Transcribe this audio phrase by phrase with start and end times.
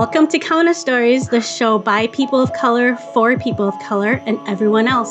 [0.00, 4.38] Welcome to Counter Stories, the show by people of color, for people of color, and
[4.48, 5.10] everyone else.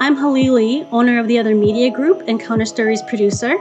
[0.00, 3.56] I'm Halili, owner of the Other Media Group and Counter Stories producer.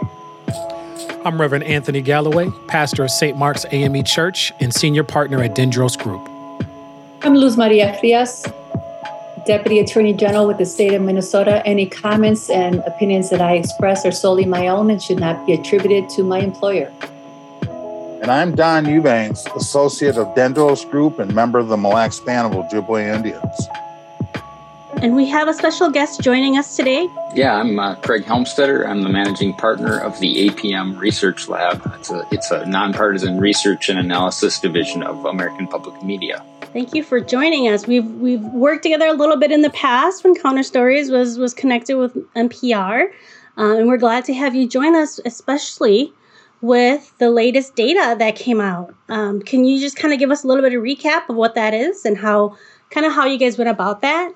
[1.25, 3.35] I'm Reverend Anthony Galloway, pastor of St.
[3.35, 6.21] Mark's AME Church and senior partner at Dendros Group.
[7.23, 8.45] I'm Luz Maria Frias,
[9.47, 11.65] Deputy Attorney General with the state of Minnesota.
[11.65, 15.53] Any comments and opinions that I express are solely my own and should not be
[15.53, 16.93] attributed to my employer.
[18.21, 22.53] And I'm Don Eubanks, Associate of Dendros Group and member of the Mille Lacs Band
[22.53, 23.67] of Ojibwe Indians.
[25.01, 27.07] And we have a special guest joining us today.
[27.33, 28.85] Yeah, I'm uh, Craig Helmstetter.
[28.85, 31.81] I'm the managing partner of the APM Research Lab.
[31.95, 36.43] It's a, it's a nonpartisan research and analysis division of American Public Media.
[36.73, 37.87] Thank you for joining us.
[37.87, 41.53] We've we've worked together a little bit in the past when Counter Stories was was
[41.53, 43.05] connected with NPR,
[43.57, 46.13] uh, and we're glad to have you join us, especially
[46.61, 48.93] with the latest data that came out.
[49.07, 51.55] Um, can you just kind of give us a little bit of recap of what
[51.55, 52.57] that is and how
[52.89, 54.33] kind of how you guys went about that?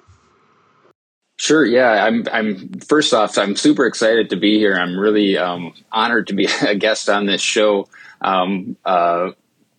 [1.37, 1.65] Sure.
[1.65, 2.05] Yeah.
[2.05, 2.25] I'm.
[2.31, 2.69] I'm.
[2.79, 4.75] First off, I'm super excited to be here.
[4.75, 7.87] I'm really um, honored to be a guest on this show.
[8.21, 9.31] Um, uh,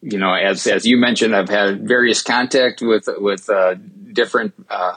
[0.02, 3.76] you know, as as you mentioned, I've had various contact with with uh,
[4.12, 4.97] different uh,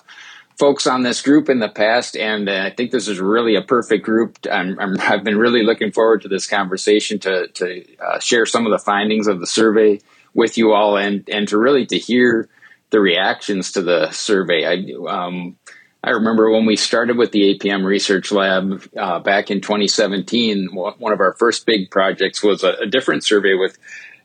[0.58, 4.04] folks on this group in the past, and I think this is really a perfect
[4.04, 4.38] group.
[4.52, 4.66] i
[5.00, 8.84] have been really looking forward to this conversation to to uh, share some of the
[8.84, 10.00] findings of the survey
[10.34, 12.50] with you all, and and to really to hear
[12.90, 14.66] the reactions to the survey.
[14.66, 15.58] I um,
[16.04, 20.70] I remember when we started with the APM Research Lab uh, back in 2017.
[20.74, 23.78] One of our first big projects was a, a, different survey with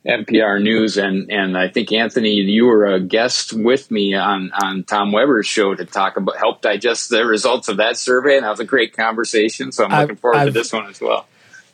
[0.05, 4.83] NPR News, and and I think Anthony, you were a guest with me on on
[4.83, 8.49] Tom Weber's show to talk about help digest the results of that survey, and that
[8.49, 9.71] was a great conversation.
[9.71, 11.25] So I'm looking I've, forward I've, to this one as well.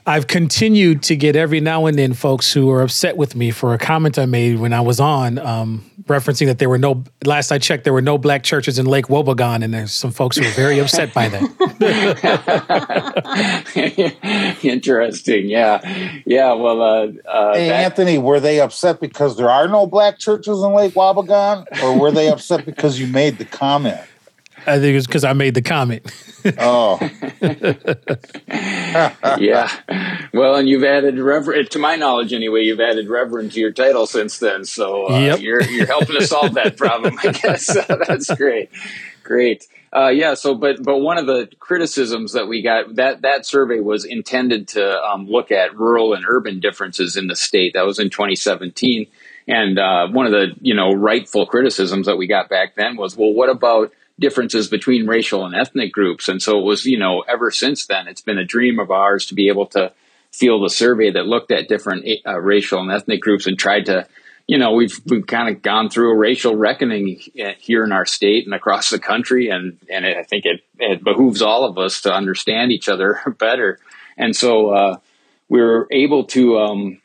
[0.10, 3.76] I've continued to get every now and then folks who are upset with me for
[3.76, 7.04] a comment I made when I was on, um, referencing that there were no.
[7.26, 10.36] Last I checked, there were no black churches in Lake Wobegon, and there's some folks
[10.36, 11.44] who are very upset by that.
[14.64, 16.54] Interesting, yeah, yeah.
[16.54, 20.64] Well, uh, uh, hey that- Anthony, were they upset because there are no black churches
[20.64, 24.02] in Lake Wobegon, or were they upset because you made the comment?
[24.66, 26.12] I think it's because I made the comment.
[26.58, 26.98] oh,
[29.40, 30.30] yeah.
[30.34, 32.62] Well, and you've added reverend, to my knowledge anyway.
[32.62, 35.40] You've added reverend to your title since then, so uh, yep.
[35.42, 37.18] you're you're helping to solve that problem.
[37.24, 38.70] I guess that's great,
[39.24, 39.68] great.
[39.92, 40.36] Uh, yeah.
[40.36, 44.70] So, but but one of the criticisms that we got that that survey was intended
[44.70, 47.74] to um, look at rural and urban differences in the state.
[47.74, 49.08] That was in 2017.
[49.48, 53.18] And uh, one of the you know rightful criticisms that we got back then was,
[53.18, 56.28] well, what about differences between racial and ethnic groups.
[56.28, 59.26] And so it was, you know, ever since then, it's been a dream of ours
[59.28, 59.94] to be able to
[60.32, 64.08] field a survey that looked at different uh, racial and ethnic groups and tried to,
[64.48, 67.20] you know, we've we've kind of gone through a racial reckoning
[67.60, 71.42] here in our state and across the country, and and I think it it behooves
[71.42, 73.80] all of us to understand each other better.
[74.18, 74.98] And so uh,
[75.50, 76.60] we were able to.
[76.60, 77.02] Um,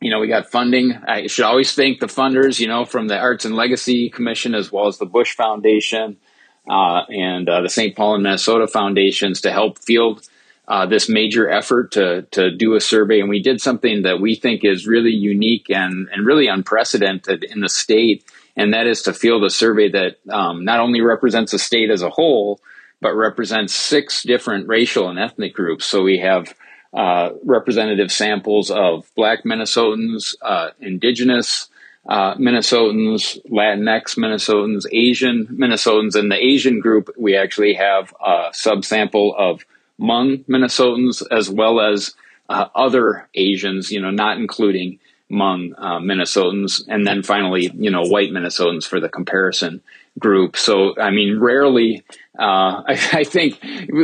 [0.00, 0.92] you know, we got funding.
[1.08, 4.70] I should always thank the funders, you know, from the Arts and Legacy Commission as
[4.70, 6.33] well as the Bush Foundation, uh,
[6.66, 7.94] and uh, the St.
[7.94, 10.28] Paul and Minnesota foundations to help field
[10.66, 13.20] uh, this major effort to to do a survey.
[13.20, 17.60] And we did something that we think is really unique and and really unprecedented in
[17.60, 18.24] the state,
[18.56, 22.02] and that is to field a survey that um, not only represents the state as
[22.02, 22.60] a whole,
[23.00, 25.84] but represents six different racial and ethnic groups.
[25.84, 26.54] So we have
[26.94, 31.68] uh, representative samples of Black Minnesotans, uh, Indigenous
[32.06, 36.16] uh, Minnesotans, Latinx Minnesotans, Asian Minnesotans.
[36.16, 39.64] In the Asian group, we actually have a subsample of
[40.00, 42.14] Hmong Minnesotans as well as
[42.48, 44.98] uh, other Asians, you know, not including
[45.30, 46.82] Hmong uh, Minnesotans.
[46.88, 49.80] And then finally, you know, white Minnesotans for the comparison
[50.18, 50.56] group.
[50.56, 52.04] So, I mean, rarely,
[52.38, 53.58] uh, I, I, think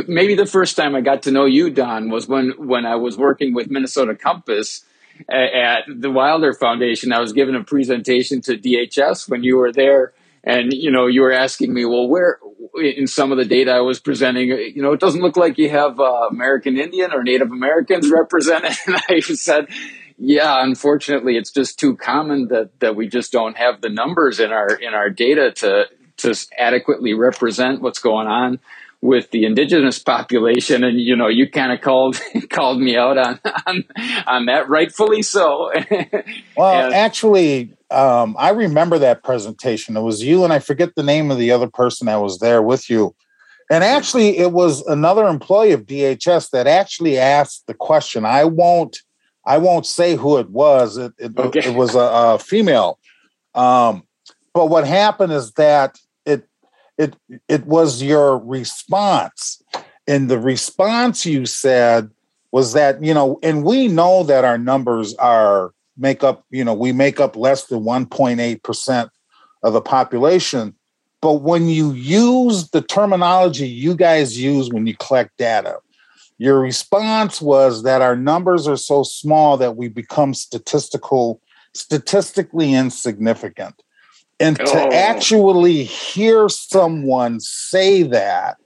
[0.07, 3.17] maybe the first time I got to know you, Don, was when, when I was
[3.17, 4.83] working with Minnesota Compass
[5.29, 7.13] at the Wilder Foundation.
[7.13, 10.13] I was given a presentation to DHS when you were there,
[10.43, 12.39] and you know you were asking me, well, where
[12.75, 15.69] in some of the data I was presenting, you know, it doesn't look like you
[15.69, 19.67] have uh, American Indian or Native Americans represented, and I said.
[20.23, 24.51] Yeah, unfortunately, it's just too common that, that we just don't have the numbers in
[24.51, 25.85] our in our data to
[26.17, 28.59] to adequately represent what's going on
[29.01, 32.19] with the indigenous population and you know you kind of called
[32.49, 33.83] called me out on on,
[34.27, 35.71] on that rightfully so.
[36.55, 39.97] Well and, actually um, i remember that presentation.
[39.97, 42.61] It was you and i forget the name of the other person that was there
[42.61, 43.15] with you.
[43.69, 48.23] And actually it was another employee of dhs that actually asked the question.
[48.25, 48.99] I won't
[49.45, 50.97] i won't say who it was.
[50.97, 51.61] It, it, okay.
[51.61, 52.99] it was a, a female.
[53.55, 54.03] Um,
[54.53, 55.97] but what happened is that
[57.01, 59.61] it it was your response,
[60.07, 62.09] and the response you said
[62.51, 66.73] was that you know, and we know that our numbers are make up you know
[66.73, 69.09] we make up less than 1.8 percent
[69.63, 70.75] of the population.
[71.21, 75.77] But when you use the terminology you guys use when you collect data,
[76.37, 81.41] your response was that our numbers are so small that we become statistical
[81.73, 83.81] statistically insignificant.
[84.41, 84.65] And oh.
[84.65, 88.57] to actually hear someone say that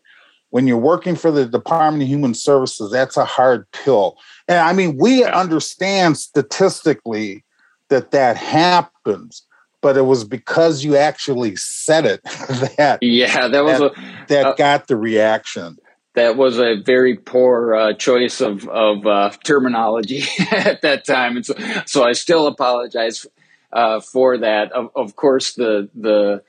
[0.49, 4.17] when you're working for the Department of Human Services, that's a hard pill.
[4.47, 5.37] And I mean, we yeah.
[5.37, 7.43] understand statistically
[7.89, 9.43] that that happens,
[9.81, 12.23] but it was because you actually said it
[12.77, 15.77] that yeah, that was that, a, that uh, got the reaction
[16.15, 21.35] that was a very poor uh, choice of, of uh, terminology at that time.
[21.35, 21.53] And so,
[21.85, 23.27] so I still apologize
[23.75, 24.71] uh, for that.
[24.71, 26.41] Of, of, course, the, the,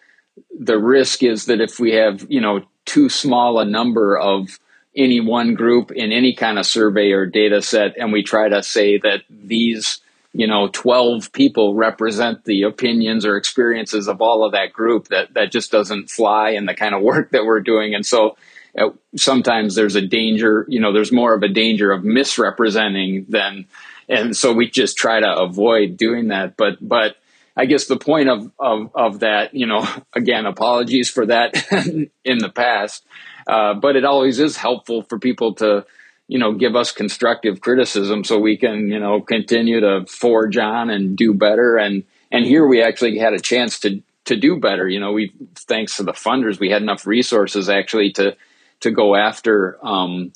[0.59, 4.59] the risk is that if we have, you know, too small a number of
[4.95, 8.63] any one group in any kind of survey or data set, and we try to
[8.63, 9.99] say that these,
[10.33, 15.35] you know, 12 people represent the opinions or experiences of all of that group, that,
[15.35, 17.95] that just doesn't fly in the kind of work that we're doing.
[17.95, 18.37] And so,
[18.79, 23.67] uh, sometimes there's a danger, you know, there's more of a danger of misrepresenting than,
[24.09, 26.57] and so we just try to avoid doing that.
[26.57, 27.17] But, but
[27.57, 31.55] I guess the point of, of, of that, you know, again, apologies for that
[32.25, 33.05] in the past.
[33.47, 35.87] Uh, but it always is helpful for people to,
[36.29, 40.91] you know, give us constructive criticism so we can, you know, continue to forge on
[40.91, 41.77] and do better.
[41.77, 44.89] And, and here we actually had a chance to, to do better.
[44.89, 48.37] You know, we, thanks to the funders, we had enough resources actually to,
[48.81, 50.33] to go after, um,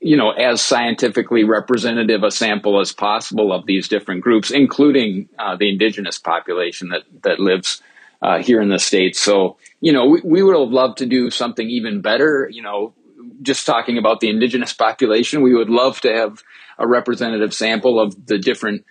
[0.00, 5.56] you know, as scientifically representative a sample as possible of these different groups, including uh,
[5.56, 7.82] the indigenous population that that lives
[8.22, 9.20] uh, here in the states.
[9.20, 12.48] So, you know, we, we would have loved to do something even better.
[12.50, 12.94] You know,
[13.42, 16.42] just talking about the indigenous population, we would love to have
[16.78, 18.86] a representative sample of the different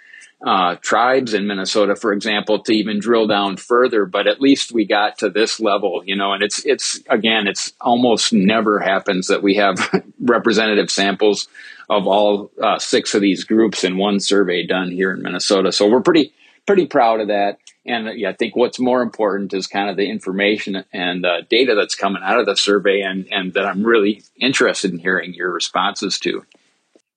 [0.45, 4.05] uh, tribes in Minnesota, for example, to even drill down further.
[4.05, 7.73] But at least we got to this level, you know, and it's, it's again, it's
[7.81, 11.47] almost never happens that we have representative samples
[11.89, 15.71] of all uh, six of these groups in one survey done here in Minnesota.
[15.71, 16.33] So we're pretty,
[16.67, 17.57] pretty proud of that.
[17.85, 21.41] And uh, yeah, I think what's more important is kind of the information and uh,
[21.49, 25.33] data that's coming out of the survey and, and that I'm really interested in hearing
[25.33, 26.45] your responses to.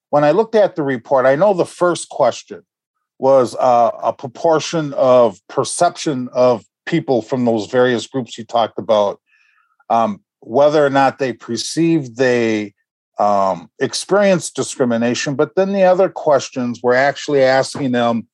[0.09, 2.63] When I looked at the report, I know the first question
[3.19, 9.21] was uh, a proportion of perception of people from those various groups you talked about,
[9.89, 12.73] um, whether or not they perceived they
[13.19, 15.35] um, experienced discrimination.
[15.35, 18.27] But then the other questions were actually asking them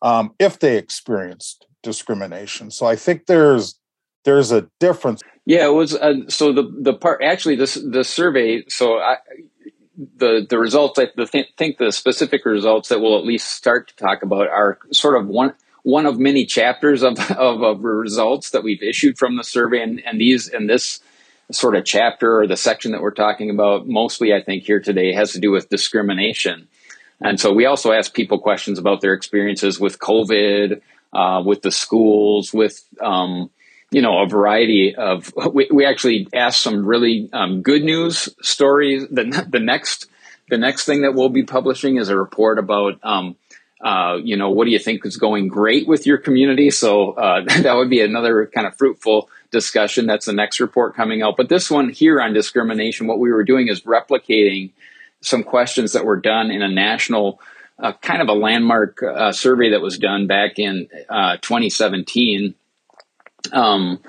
[0.00, 2.70] um, if they experienced discrimination.
[2.70, 3.78] So I think there's
[4.24, 5.22] there's a difference.
[5.44, 8.64] Yeah, it was uh, so the the part actually this the survey.
[8.68, 9.16] So I,
[10.16, 14.22] the the results I think the specific results that we'll at least start to talk
[14.22, 18.82] about are sort of one one of many chapters of, of, of results that we've
[18.82, 21.00] issued from the survey and, and these and this
[21.52, 25.12] sort of chapter or the section that we're talking about mostly I think here today
[25.12, 26.68] has to do with discrimination.
[27.20, 30.80] And so we also ask people questions about their experiences with COVID,
[31.12, 33.50] uh, with the schools, with um,
[33.92, 39.06] you know, a variety of, we, we actually asked some really um, good news stories.
[39.08, 40.08] The, the next,
[40.48, 43.36] the next thing that we'll be publishing is a report about, um,
[43.80, 46.70] uh, you know, what do you think is going great with your community?
[46.70, 50.06] So uh, that would be another kind of fruitful discussion.
[50.06, 51.36] That's the next report coming out.
[51.36, 54.72] But this one here on discrimination, what we were doing is replicating
[55.20, 57.40] some questions that were done in a national,
[57.78, 62.54] uh, kind of a landmark uh, survey that was done back in uh, 2017
[63.52, 64.00] um,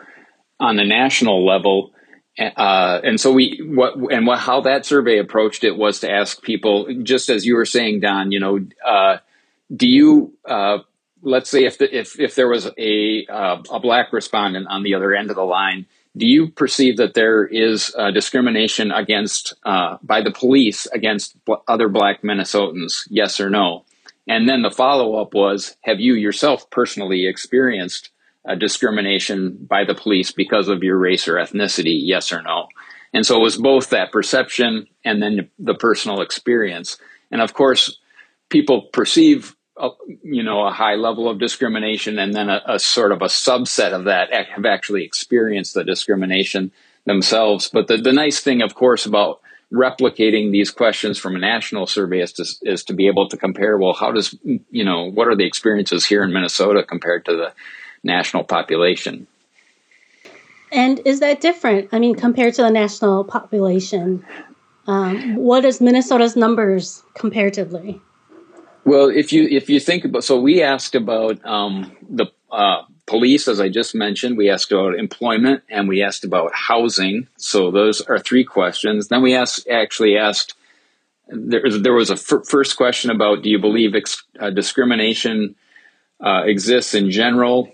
[0.59, 1.93] on the national level.
[2.39, 6.41] Uh, and so we what and what how that survey approached it was to ask
[6.41, 8.31] people just as you were saying, Don.
[8.31, 9.17] You know, uh,
[9.75, 10.79] do you uh,
[11.23, 14.93] let's say if the, if if there was a uh, a black respondent on the
[14.93, 20.21] other end of the line, do you perceive that there is discrimination against uh, by
[20.21, 21.35] the police against
[21.67, 23.07] other black Minnesotans?
[23.09, 23.85] Yes or no?
[24.27, 28.09] And then the follow up was, have you yourself personally experienced
[28.47, 32.67] uh, discrimination by the police because of your race or ethnicity, yes or no.
[33.13, 36.97] And so it was both that perception and then the personal experience.
[37.31, 37.99] And of course,
[38.49, 39.89] people perceive, a,
[40.23, 43.93] you know, a high level of discrimination, and then a, a sort of a subset
[43.93, 46.71] of that have actually experienced the discrimination
[47.05, 47.69] themselves.
[47.71, 52.21] But the, the nice thing, of course, about replicating these questions from a national survey
[52.21, 55.35] is to, is to be able to compare well how does you know what are
[55.35, 57.51] the experiences here in minnesota compared to the
[58.03, 59.27] national population.
[60.71, 61.89] And is that different?
[61.91, 64.25] I mean, compared to the national population,
[64.87, 68.01] um, what is Minnesota's numbers comparatively?
[68.85, 73.47] Well, if you if you think about, so we asked about um, the uh, police,
[73.47, 74.37] as I just mentioned.
[74.37, 77.27] We asked about employment, and we asked about housing.
[77.37, 79.07] So those are three questions.
[79.07, 80.55] Then we asked actually asked
[81.27, 85.55] there, there was a f- first question about do you believe ex- uh, discrimination
[86.19, 87.71] uh, exists in general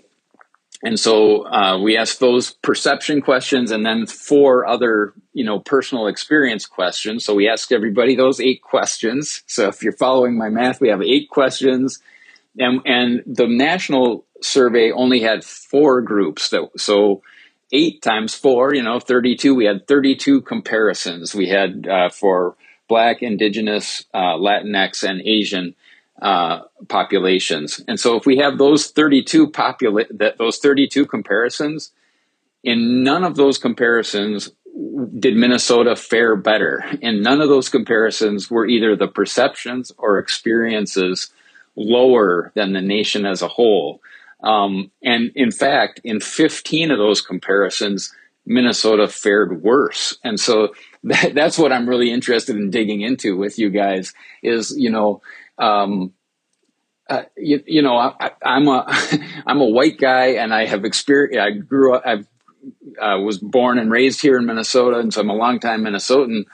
[0.82, 6.06] and so uh, we asked those perception questions and then four other you know personal
[6.06, 7.24] experience questions.
[7.24, 9.42] So we asked everybody those eight questions.
[9.46, 12.00] So if you're following my math we have eight questions.
[12.58, 17.22] And and the national survey only had four groups that so
[17.72, 21.34] eight times four you know 32 we had 32 comparisons.
[21.34, 22.56] We had uh, for
[22.88, 25.74] black indigenous uh, latinx and asian
[26.20, 27.80] uh, populations.
[27.88, 31.92] And so if we have those 32 popula- that those 32 comparisons,
[32.62, 34.50] in none of those comparisons
[35.18, 36.84] did Minnesota fare better.
[37.02, 41.30] And none of those comparisons were either the perceptions or experiences
[41.76, 44.00] lower than the nation as a whole.
[44.42, 48.12] Um, and in fact, in 15 of those comparisons,
[48.46, 50.18] Minnesota fared worse.
[50.24, 50.72] And so
[51.04, 54.12] that, that's what I'm really interested in digging into with you guys
[54.42, 55.22] is, you know,
[55.60, 56.12] um,
[57.08, 58.86] uh, you, you, know, I, am a
[59.46, 61.40] I'm a white guy, and I have experience.
[61.40, 62.02] I grew up.
[62.06, 62.24] I
[63.02, 66.44] uh, was born and raised here in Minnesota, and so I'm a longtime Minnesotan.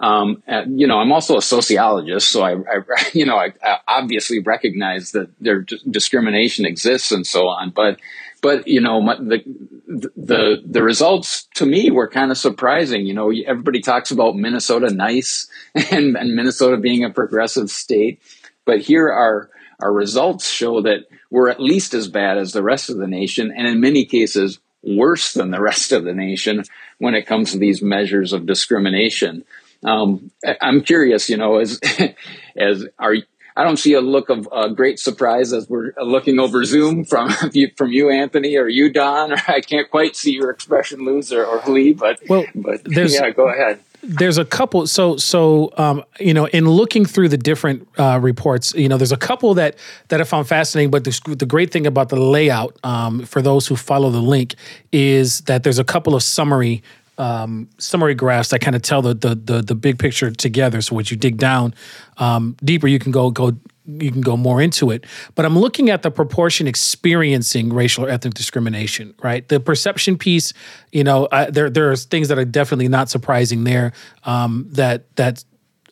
[0.00, 3.78] Um, and, you know, I'm also a sociologist, so I, I you know, I, I,
[3.88, 7.70] obviously recognize that there discrimination exists and so on.
[7.70, 7.98] But,
[8.40, 9.42] but you know, my, the
[9.88, 13.06] the the results to me were kind of surprising.
[13.06, 15.48] You know, everybody talks about Minnesota nice
[15.90, 18.20] and, and Minnesota being a progressive state,
[18.68, 19.48] but here are
[19.80, 23.50] our results show that we're at least as bad as the rest of the nation,
[23.50, 26.64] and in many cases worse than the rest of the nation
[26.98, 29.42] when it comes to these measures of discrimination.
[29.82, 31.80] Um, I'm curious, you know, as
[32.58, 33.14] as are
[33.56, 37.32] I don't see a look of uh, great surprise as we're looking over Zoom from
[37.52, 39.32] you, from you, Anthony, or you, Don.
[39.32, 43.30] Or I can't quite see your expression, Luz or, or Lee, but well, but yeah,
[43.30, 47.88] go ahead there's a couple so so um, you know in looking through the different
[47.98, 49.76] uh, reports you know there's a couple that
[50.08, 53.66] that i found fascinating but the, the great thing about the layout um, for those
[53.66, 54.54] who follow the link
[54.92, 56.82] is that there's a couple of summary
[57.18, 60.80] um, summary graphs that kind of tell the, the, the the big picture together.
[60.80, 61.74] So once you dig down
[62.18, 63.56] um, deeper you can go go
[63.88, 65.06] you can go more into it.
[65.34, 69.48] But I'm looking at the proportion experiencing racial or ethnic discrimination, right?
[69.48, 70.52] The perception piece,
[70.92, 73.92] you know, I, there there are things that are definitely not surprising there.
[74.24, 75.44] Um, that that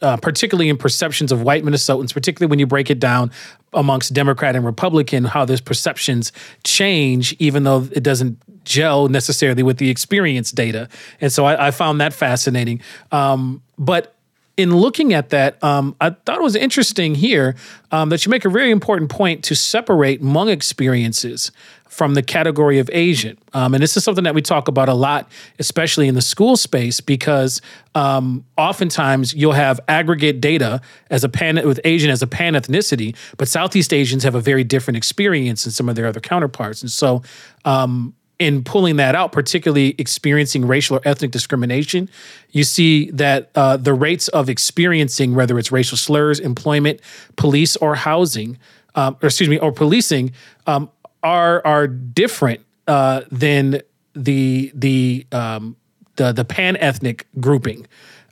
[0.02, 3.30] uh, particularly in perceptions of white Minnesotans, particularly when you break it down
[3.72, 6.32] amongst Democrat and Republican, how those perceptions
[6.64, 10.88] change, even though it doesn't gel necessarily with the experience data.
[11.20, 12.82] And so I, I found that fascinating.
[13.10, 14.15] Um, but
[14.56, 17.56] in looking at that, um, I thought it was interesting here
[17.90, 21.52] um, that you make a very important point to separate Hmong experiences
[21.88, 23.38] from the category of Asian.
[23.52, 26.56] Um, and this is something that we talk about a lot, especially in the school
[26.56, 27.60] space, because
[27.94, 33.14] um, oftentimes you'll have aggregate data as a pan with Asian as a pan ethnicity,
[33.36, 36.82] but Southeast Asians have a very different experience than some of their other counterparts.
[36.82, 37.22] And so
[37.64, 42.08] um, in pulling that out, particularly experiencing racial or ethnic discrimination,
[42.50, 47.00] you see that uh, the rates of experiencing, whether it's racial slurs, employment,
[47.36, 48.58] police, or housing,
[48.94, 50.32] um, or excuse me, or policing,
[50.66, 50.90] um,
[51.22, 53.80] are are different uh, than
[54.14, 55.76] the the um,
[56.16, 57.86] the the pan ethnic grouping.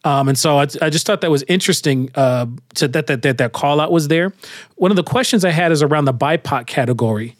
[0.05, 2.45] Um, and so I, I, just thought that was interesting uh,
[2.75, 4.35] to that, that that that call out was there.
[4.77, 7.37] One of the questions I had is around the BIPOC category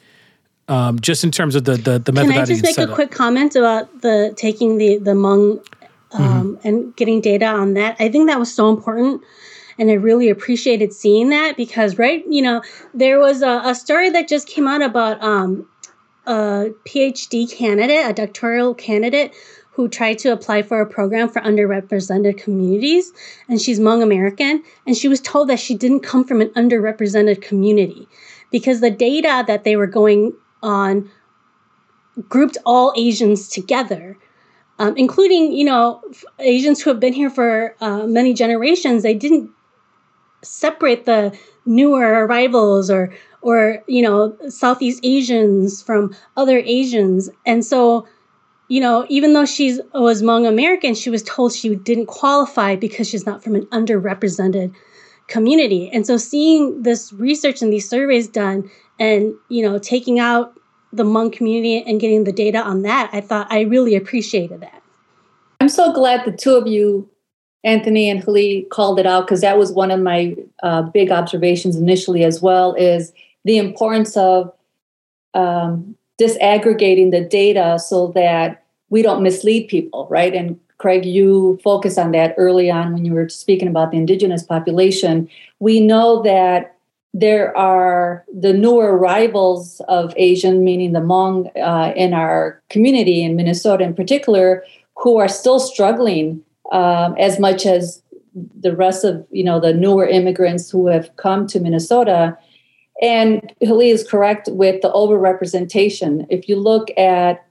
[0.69, 2.33] um, just in terms of the the, the methodology.
[2.33, 5.65] Can I just make a quick comment about the taking the the Hmong
[6.13, 6.69] um, mm-hmm.
[6.69, 7.97] and getting data on that?
[7.99, 9.23] I think that was so important.
[9.79, 14.09] And I really appreciated seeing that because, right, you know, there was a, a story
[14.11, 15.69] that just came out about um,
[16.27, 19.35] a PhD candidate, a doctoral candidate
[19.73, 23.13] who tried to apply for a program for underrepresented communities.
[23.49, 24.63] And she's Hmong American.
[24.87, 28.07] And she was told that she didn't come from an underrepresented community
[28.53, 30.33] because the data that they were going
[30.65, 31.11] on
[32.29, 34.17] grouped all Asians together,
[34.79, 36.03] um, including you know
[36.39, 39.03] Asians who have been here for uh, many generations.
[39.03, 39.51] They didn't
[40.43, 48.07] separate the newer arrivals or or you know Southeast Asians from other Asians, and so
[48.69, 53.09] you know even though she was Hmong American, she was told she didn't qualify because
[53.09, 54.75] she's not from an underrepresented
[55.27, 55.91] community.
[55.91, 60.59] And so seeing this research and these surveys done and you know taking out
[60.93, 64.83] the Hmong community and getting the data on that, I thought I really appreciated that.
[65.61, 67.09] I'm so glad the two of you,
[67.65, 71.77] Anthony and Hali, called it out because that was one of my uh, big observations
[71.77, 72.75] initially as well.
[72.75, 73.13] Is
[73.45, 74.53] the importance of
[75.35, 80.35] um, disaggregating the data so that we don't mislead people, right?
[80.35, 84.43] And Craig, you focused on that early on when you were speaking about the indigenous
[84.43, 85.29] population.
[85.59, 86.74] We know that
[87.15, 93.37] there are the newer rivals of Asian, meaning the Hmong uh, in our community in
[93.37, 94.65] Minnesota in particular,
[94.97, 96.43] who are still struggling
[96.73, 98.03] um, as much as
[98.35, 102.37] the rest of you know the newer immigrants who have come to Minnesota.
[103.01, 106.27] And Hali is correct with the overrepresentation.
[106.31, 107.47] If you look at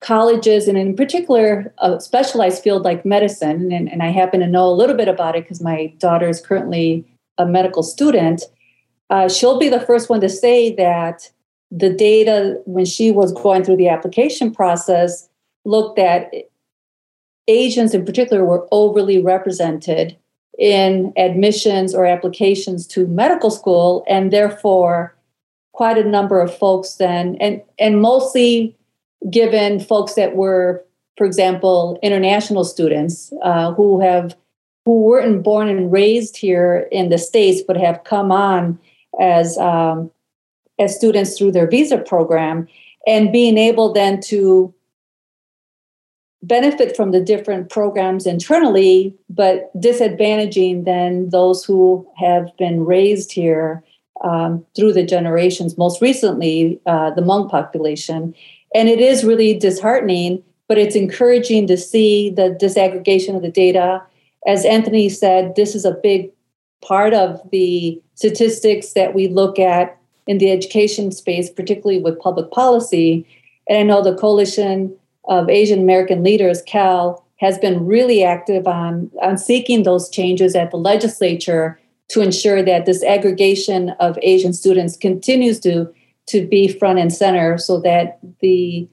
[0.00, 4.68] colleges and in particular a specialized field like medicine, and, and I happen to know
[4.68, 7.04] a little bit about it because my daughter is currently
[7.40, 8.42] a medical student,
[9.08, 11.30] uh, she'll be the first one to say that
[11.70, 15.28] the data when she was going through the application process
[15.64, 16.32] looked at
[17.48, 20.16] Asians in particular were overly represented
[20.58, 25.16] in admissions or applications to medical school, and therefore
[25.72, 28.76] quite a number of folks then, and and mostly
[29.30, 30.84] given folks that were,
[31.16, 34.36] for example, international students uh, who have
[34.90, 38.76] who weren't born and raised here in the states but have come on
[39.20, 40.10] as um,
[40.80, 42.66] as students through their visa program,
[43.06, 44.74] and being able then to
[46.42, 53.84] benefit from the different programs internally, but disadvantaging then those who have been raised here
[54.24, 58.34] um, through the generations, most recently uh, the Hmong population.
[58.74, 64.02] And it is really disheartening, but it's encouraging to see the disaggregation of the data.
[64.46, 66.30] As Anthony said, this is a big
[66.82, 72.50] part of the statistics that we look at in the education space, particularly with public
[72.50, 73.26] policy.
[73.68, 79.10] And I know the Coalition of Asian American Leaders, CAL, has been really active on,
[79.22, 84.96] on seeking those changes at the legislature to ensure that this aggregation of Asian students
[84.96, 85.92] continues to
[86.26, 88.88] to be front and center so that the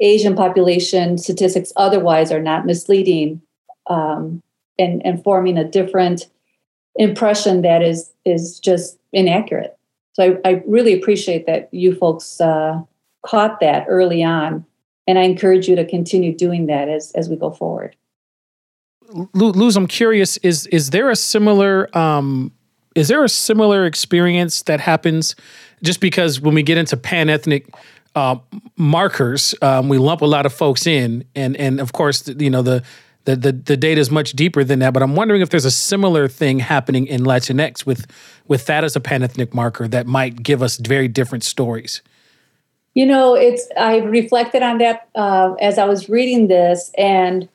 [0.00, 3.42] Asian population statistics otherwise are not misleading
[3.88, 4.42] um,
[4.80, 6.26] and, and forming a different
[6.96, 9.76] impression that is is just inaccurate.
[10.14, 12.80] So I, I really appreciate that you folks uh,
[13.24, 14.64] caught that early on,
[15.06, 17.96] and I encourage you to continue doing that as as we go forward.
[19.34, 22.52] Luz, I'm curious is is there a similar um,
[22.94, 25.36] is there a similar experience that happens
[25.82, 27.72] just because when we get into pan ethnic
[28.14, 28.36] uh,
[28.76, 32.62] markers, um, we lump a lot of folks in, and and of course, you know
[32.62, 32.82] the,
[33.24, 34.92] the the the data is much deeper than that.
[34.92, 38.06] But I'm wondering if there's a similar thing happening in Latinx with
[38.48, 42.02] with that as a panethnic marker that might give us very different stories.
[42.94, 47.48] You know, it's I reflected on that uh, as I was reading this, and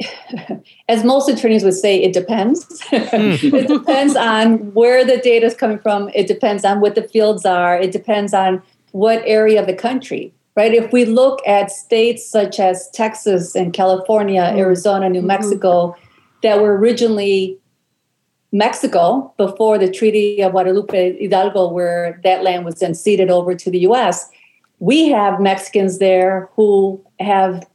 [0.88, 2.82] as most attorneys would say, it depends.
[2.92, 3.34] Hmm.
[3.54, 6.10] it depends on where the data is coming from.
[6.14, 7.78] It depends on what the fields are.
[7.78, 10.74] It depends on what area of the country, right?
[10.74, 14.58] If we look at states such as Texas and California, mm-hmm.
[14.58, 15.28] Arizona, New mm-hmm.
[15.28, 15.96] Mexico,
[16.42, 17.58] that were originally
[18.52, 23.70] Mexico before the Treaty of Guadalupe Hidalgo, where that land was then ceded over to
[23.70, 24.28] the US,
[24.78, 27.66] we have Mexicans there who have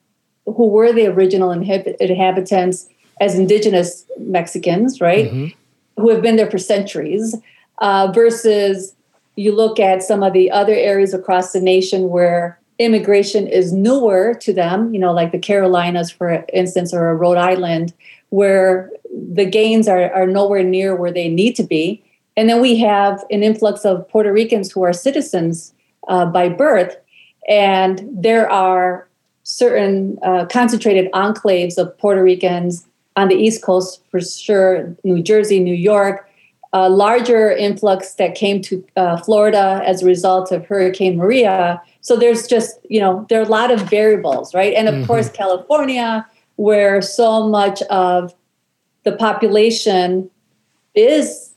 [0.45, 2.87] who were the original inhabitants
[3.19, 5.25] as indigenous Mexicans, right?
[5.25, 6.01] Mm-hmm.
[6.01, 7.35] Who have been there for centuries,
[7.79, 8.95] uh, versus
[9.35, 14.33] you look at some of the other areas across the nation where immigration is newer
[14.35, 17.93] to them, you know, like the Carolinas, for instance, or Rhode Island,
[18.29, 22.03] where the gains are, are nowhere near where they need to be.
[22.35, 25.73] And then we have an influx of Puerto Ricans who are citizens
[26.07, 26.95] uh, by birth.
[27.49, 29.07] And there are
[29.43, 32.85] certain uh, concentrated enclaves of Puerto Ricans
[33.15, 36.29] on the East Coast for sure, New Jersey, New York,
[36.73, 41.81] a larger influx that came to uh, Florida as a result of Hurricane Maria.
[42.07, 44.73] So there's just, you know, there are a lot of variables, right?
[44.73, 45.07] And of mm-hmm.
[45.07, 48.33] course, California, where so much of
[49.03, 50.29] the population
[50.95, 51.53] is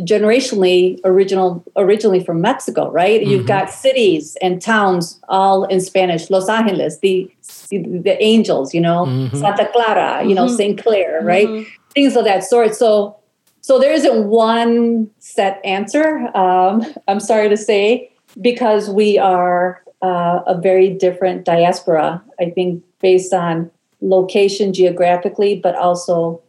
[0.00, 3.20] generationally original originally from Mexico, right?
[3.20, 3.30] Mm-hmm.
[3.30, 7.30] You've got cities and towns all in Spanish, Los Angeles, the
[7.70, 9.36] the angels, you know, mm-hmm.
[9.36, 10.56] Santa Clara, you know, mm-hmm.
[10.56, 10.82] St.
[10.82, 11.46] Clair, right?
[11.46, 11.70] Mm-hmm.
[11.94, 12.74] Things of that sort.
[12.74, 13.16] So
[13.60, 16.28] so there isn't one set answer.
[16.36, 18.10] Um, I'm sorry to say,
[18.40, 25.76] because we are uh, a very different diaspora, I think, based on location geographically, but
[25.76, 26.42] also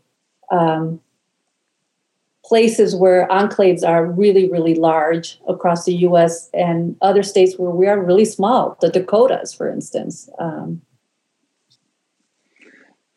[0.52, 1.00] um,
[2.44, 7.88] places where enclaves are really, really large across the US and other states where we
[7.88, 10.30] are really small, the Dakotas, for instance.
[10.40, 10.82] Um,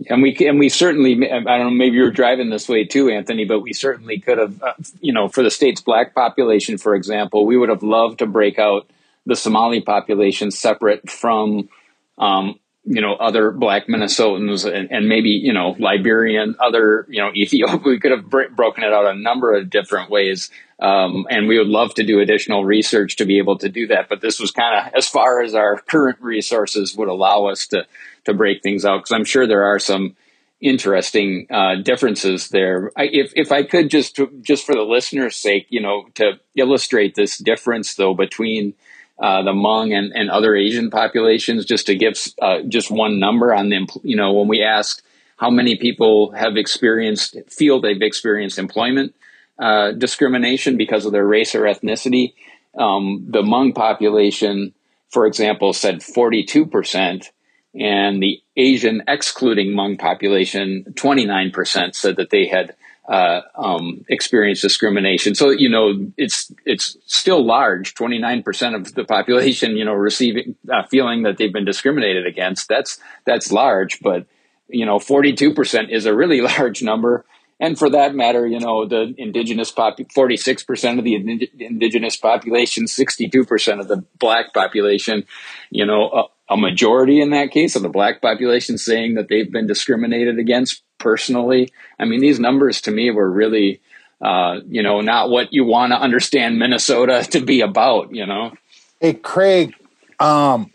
[0.09, 3.47] and we and we certainly I don't know maybe you're driving this way too, Anthony,
[3.47, 7.47] but we certainly could have uh, you know for the state's black population, for example,
[7.47, 8.89] we would have loved to break out
[9.27, 11.69] the Somali population separate from
[12.17, 17.31] um, you know other black minnesotans and, and, maybe you know liberian other you know
[17.35, 21.49] ethiopia we could have br- broken it out a number of different ways um, and
[21.49, 24.39] we would love to do additional research to be able to do that but this
[24.39, 27.85] was kind of as far as our current resources would allow us to
[28.25, 30.17] to break things out because i'm sure there are some
[30.59, 32.91] interesting uh, differences there.
[32.97, 36.41] I, if, if i could just to, just for the listeners sake you know to
[36.55, 38.75] illustrate this difference though between
[39.19, 43.55] uh, the Hmong and, and other Asian populations, just to give uh, just one number
[43.55, 43.87] on them.
[44.03, 45.03] You know, when we asked
[45.37, 49.15] how many people have experienced, feel they've experienced employment
[49.59, 52.35] uh, discrimination because of their race or ethnicity,
[52.77, 54.75] um, the Hmong population,
[55.09, 57.31] for example, said 42%,
[57.75, 62.75] and the Asian excluding Hmong population, 29% said that they had
[63.09, 65.35] uh, um, experience discrimination.
[65.35, 67.95] So you know it's it's still large.
[67.95, 72.27] Twenty nine percent of the population, you know, receiving uh, feeling that they've been discriminated
[72.27, 72.69] against.
[72.69, 74.27] That's that's large, but
[74.69, 77.25] you know, forty two percent is a really large number.
[77.59, 83.81] And for that matter, you know, the indigenous pop, 46% of the indigenous population, 62%
[83.81, 85.25] of the black population,
[85.71, 89.51] you know, a, a majority in that case of the black population saying that they've
[89.51, 91.73] been discriminated against personally.
[91.99, 93.81] I mean, these numbers to me were really,
[94.21, 98.53] uh, you know, not what you want to understand Minnesota to be about, you know.
[99.01, 99.75] Hey, Craig,
[100.21, 100.73] um,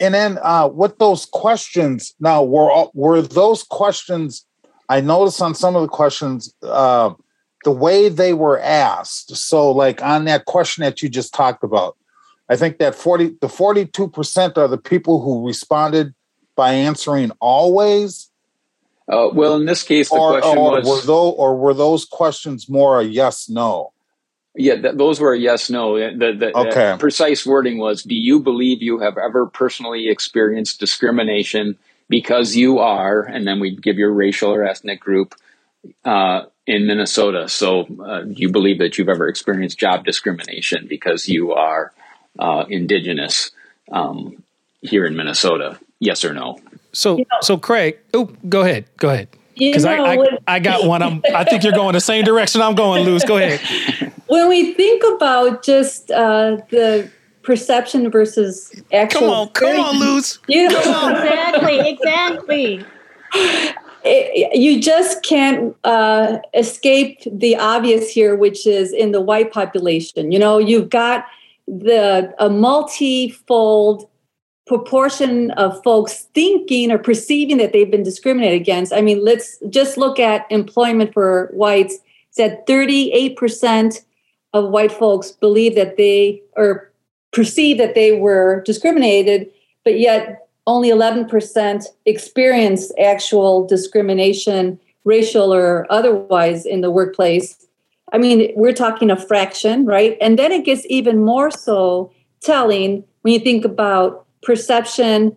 [0.00, 4.44] and then uh, with those questions, now were were those questions?
[4.88, 7.14] I noticed on some of the questions uh,
[7.64, 9.36] the way they were asked.
[9.36, 11.96] So, like on that question that you just talked about,
[12.48, 16.14] I think that forty the forty two percent are the people who responded
[16.56, 18.30] by answering always
[19.08, 22.04] uh, well, in this case, the or, question or was, were those, or were those
[22.04, 23.92] questions more a yes no?
[24.56, 25.96] Yeah, th- those were a yes no.
[25.96, 26.92] The, the, okay.
[26.92, 32.78] the precise wording was: Do you believe you have ever personally experienced discrimination because you
[32.78, 33.20] are?
[33.22, 35.34] And then we'd give your racial or ethnic group
[36.04, 37.48] uh, in Minnesota.
[37.48, 41.92] So, uh, do you believe that you've ever experienced job discrimination because you are
[42.38, 43.52] uh, indigenous
[43.92, 44.42] um,
[44.80, 45.78] here in Minnesota?
[46.00, 46.58] Yes or no?
[46.96, 49.28] So, you know, so Craig, oh, go ahead, go ahead.
[49.54, 51.02] Because I, I, I, got one.
[51.02, 53.24] I'm, I think you're going the same direction I'm going, Luz.
[53.24, 53.60] Go ahead.
[54.28, 57.08] When we think about just uh, the
[57.44, 59.20] perception versus actual.
[59.20, 60.40] Come on, come on, Luz.
[60.48, 62.84] You know, exactly, exactly.
[64.08, 70.30] It, you just can't uh, escape the obvious here, which is in the white population.
[70.30, 71.24] You know, you've got
[71.66, 74.08] the a multifold
[74.66, 78.92] proportion of folks thinking or perceiving that they've been discriminated against.
[78.92, 81.98] I mean, let's just look at employment for whites.
[82.36, 84.04] That 38%
[84.52, 86.92] of white folks believe that they or
[87.32, 89.50] perceive that they were discriminated,
[89.84, 97.66] but yet only 11% experienced actual discrimination, racial or otherwise, in the workplace.
[98.12, 100.16] I mean, we're talking a fraction, right?
[100.20, 105.36] And then it gets even more so telling when you think about perception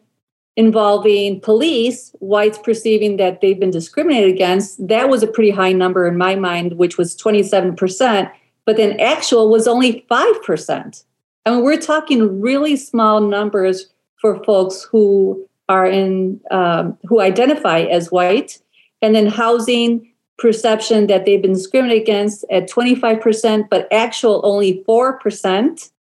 [0.56, 6.08] involving police, whites perceiving that they've been discriminated against, that was a pretty high number
[6.08, 8.32] in my mind, which was 27%.
[8.66, 11.04] But then actual was only 5%.
[11.46, 13.88] I mean, we're talking really small numbers
[14.22, 18.60] for folks who are in, um, who identify as white.
[19.02, 25.92] And then housing perception that they've been discriminated against at 25%, but actual only 4%.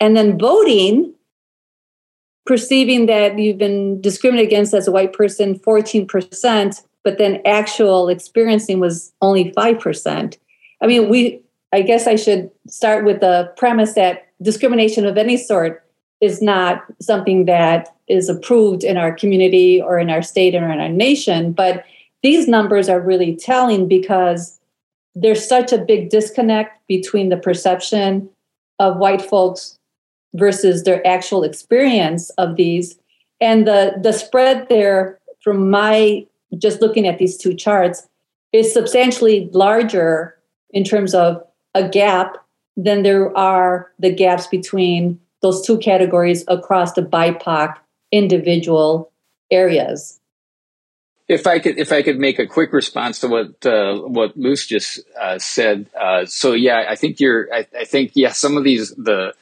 [0.00, 1.14] And then voting,
[2.46, 8.80] perceiving that you've been discriminated against as a white person 14%, but then actual experiencing
[8.80, 10.36] was only 5%.
[10.80, 11.40] I mean, we
[11.74, 15.82] I guess I should start with the premise that discrimination of any sort
[16.20, 20.80] is not something that is approved in our community or in our state or in
[20.80, 21.84] our nation, but
[22.22, 24.60] these numbers are really telling because
[25.14, 28.28] there's such a big disconnect between the perception
[28.78, 29.78] of white folks
[30.34, 32.98] versus their actual experience of these.
[33.40, 36.26] And the, the spread there, from my
[36.58, 38.06] just looking at these two charts,
[38.52, 40.36] is substantially larger
[40.70, 41.42] in terms of
[41.74, 42.36] a gap
[42.76, 47.76] than there are the gaps between those two categories across the BIPOC
[48.10, 49.12] individual
[49.50, 50.20] areas.
[51.28, 54.66] If I could, if I could make a quick response to what uh, what Luz
[54.66, 57.48] just uh, said, uh, so yeah, I think you're.
[57.52, 59.32] I, I, think yeah, some of these the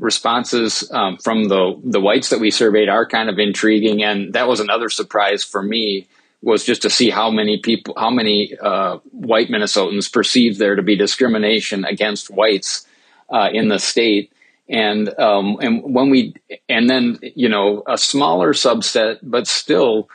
[0.00, 4.48] responses um, from the the whites that we surveyed are kind of intriguing, and that
[4.48, 6.08] was another surprise for me
[6.42, 10.82] was just to see how many people, how many uh, white Minnesotans perceive there to
[10.82, 12.86] be discrimination against whites
[13.28, 14.32] uh, in the state
[14.70, 16.34] and um, and when we
[16.68, 20.08] and then you know a smaller subset, but still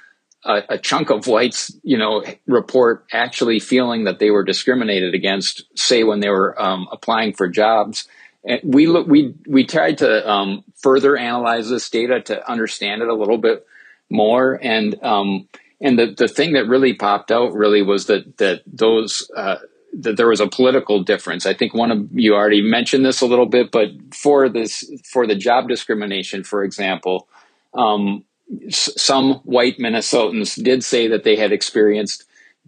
[0.45, 5.65] a, a, chunk of whites, you know, report actually feeling that they were discriminated against,
[5.75, 8.07] say when they were um, applying for jobs.
[8.47, 13.07] And we look, we we tried to um, further analyze this data to understand it
[13.07, 13.65] a little bit
[14.09, 15.47] more, and um,
[15.81, 19.57] and the the thing that really popped out really was that that those uh,
[19.99, 21.45] that there was a political difference.
[21.45, 25.25] I think one of you already mentioned this a little bit, but for this, for
[25.25, 27.27] the job discrimination, for example,
[27.73, 28.23] um,
[28.69, 32.25] some white Minnesotans did say that they had experienced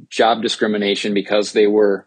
[0.09, 2.05] job discrimination because they were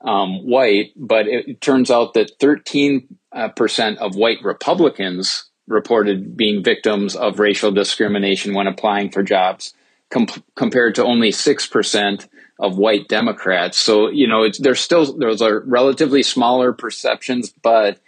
[0.00, 7.16] um, white, but it turns out that 13% uh, of white Republicans reported being victims
[7.16, 9.74] of racial discrimination when applying for jobs,
[10.10, 12.28] com- compared to only 6%
[12.58, 13.78] of white Democrats.
[13.78, 17.98] So you know, it's there's still those are relatively smaller perceptions, but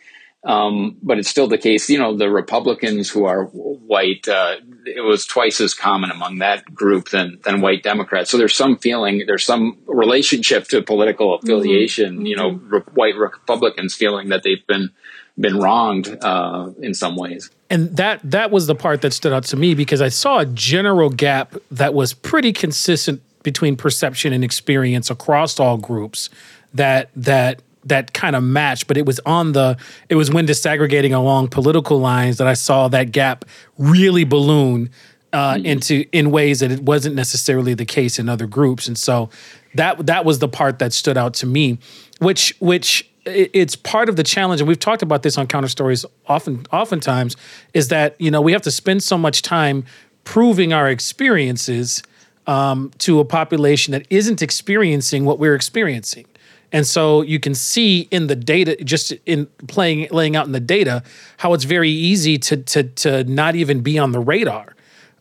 [0.44, 1.90] um, but it's still the case.
[1.90, 6.64] You know, the Republicans who are white, uh, it was twice as common among that
[6.74, 8.30] group than than white Democrats.
[8.30, 11.46] So there's some feeling, there's some relationship to political mm-hmm.
[11.46, 12.16] affiliation.
[12.16, 12.26] Mm-hmm.
[12.26, 14.90] You know, re- white Republicans feeling that they've been
[15.38, 17.50] been wronged uh, in some ways.
[17.70, 20.46] And that that was the part that stood out to me because I saw a
[20.46, 26.30] general gap that was pretty consistent between perception and experience across all groups
[26.74, 29.76] that that that kind of match but it was on the
[30.08, 33.44] it was when disaggregating along political lines that i saw that gap
[33.76, 34.90] really balloon
[35.32, 35.66] uh, mm-hmm.
[35.66, 39.28] into in ways that it wasn't necessarily the case in other groups and so
[39.74, 41.78] that that was the part that stood out to me
[42.18, 46.06] which which it's part of the challenge and we've talked about this on counter stories
[46.26, 47.36] often oftentimes
[47.74, 49.84] is that you know we have to spend so much time
[50.24, 52.02] proving our experiences
[52.48, 56.26] um, to a population that isn't experiencing what we're experiencing.
[56.72, 60.60] And so you can see in the data, just in playing, laying out in the
[60.60, 61.02] data,
[61.38, 64.74] how it's very easy to to to not even be on the radar.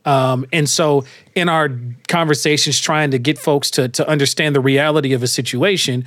[0.06, 1.04] Um, and so
[1.36, 1.70] in our
[2.08, 6.06] conversations, trying to get folks to to understand the reality of a situation,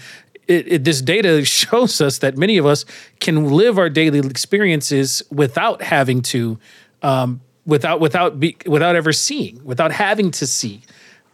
[0.50, 2.85] it, it, this data shows us that many of us
[3.20, 6.59] can live our daily experiences without having to,
[7.03, 10.83] um, without without be, without ever seeing, without having to see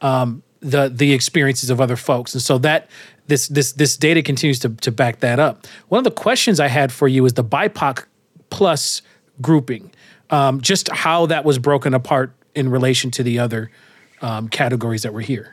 [0.02, 2.88] um, the the experiences of other folks, and so that
[3.26, 5.66] this this this data continues to to back that up.
[5.88, 8.04] One of the questions I had for you is the BIPOC
[8.50, 9.02] plus
[9.40, 9.90] grouping,
[10.30, 13.70] um, just how that was broken apart in relation to the other
[14.22, 15.52] um, categories that were here.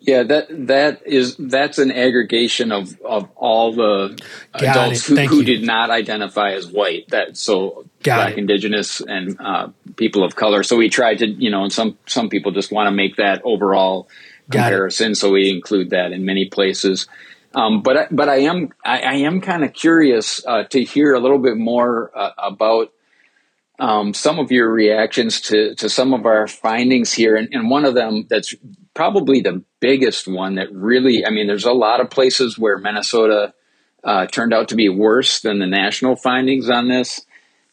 [0.00, 5.42] Yeah, that that is that's an aggregation of of all the Got adults who, who
[5.42, 7.08] did not identify as white.
[7.08, 8.38] That so Got black, it.
[8.38, 10.62] indigenous, and uh, people of color.
[10.62, 13.40] So we tried to, you know, and some some people just want to make that
[13.42, 14.08] overall
[14.50, 15.14] comparison.
[15.14, 17.06] So we include that in many places.
[17.54, 21.20] Um, but but I am I, I am kind of curious uh, to hear a
[21.20, 22.92] little bit more uh, about
[23.78, 27.84] um, some of your reactions to to some of our findings here, and, and one
[27.84, 28.54] of them that's
[28.96, 33.52] probably the biggest one that really, I mean, there's a lot of places where Minnesota
[34.02, 37.20] uh, turned out to be worse than the national findings on this.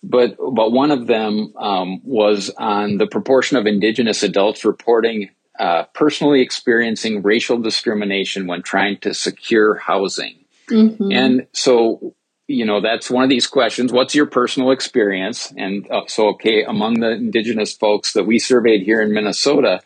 [0.03, 5.83] But, but one of them um, was on the proportion of indigenous adults reporting uh,
[5.93, 10.35] personally experiencing racial discrimination when trying to secure housing.
[10.69, 11.11] Mm-hmm.
[11.11, 12.15] And so,
[12.47, 13.91] you know, that's one of these questions.
[13.91, 15.53] What's your personal experience?
[15.55, 19.81] And uh, so, okay, among the indigenous folks that we surveyed here in Minnesota,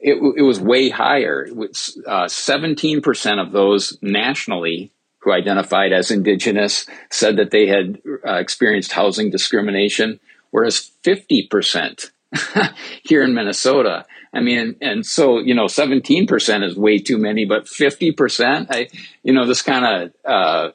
[0.00, 1.44] it, it was way higher.
[1.44, 8.00] It was, uh, 17% of those nationally who identified as indigenous said that they had
[8.26, 12.10] uh, experienced housing discrimination, whereas 50%
[13.02, 14.06] here in Minnesota.
[14.32, 18.88] I mean, and so, you know, 17% is way too many, but 50%, I,
[19.22, 20.70] you know, this kind of, uh,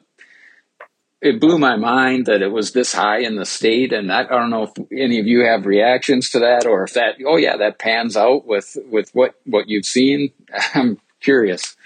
[1.22, 3.94] it blew my mind that it was this high in the state.
[3.94, 6.94] And I, I, don't know if any of you have reactions to that or if
[6.96, 10.32] that, oh yeah, that pans out with, with what, what you've seen.
[10.74, 11.78] I'm curious.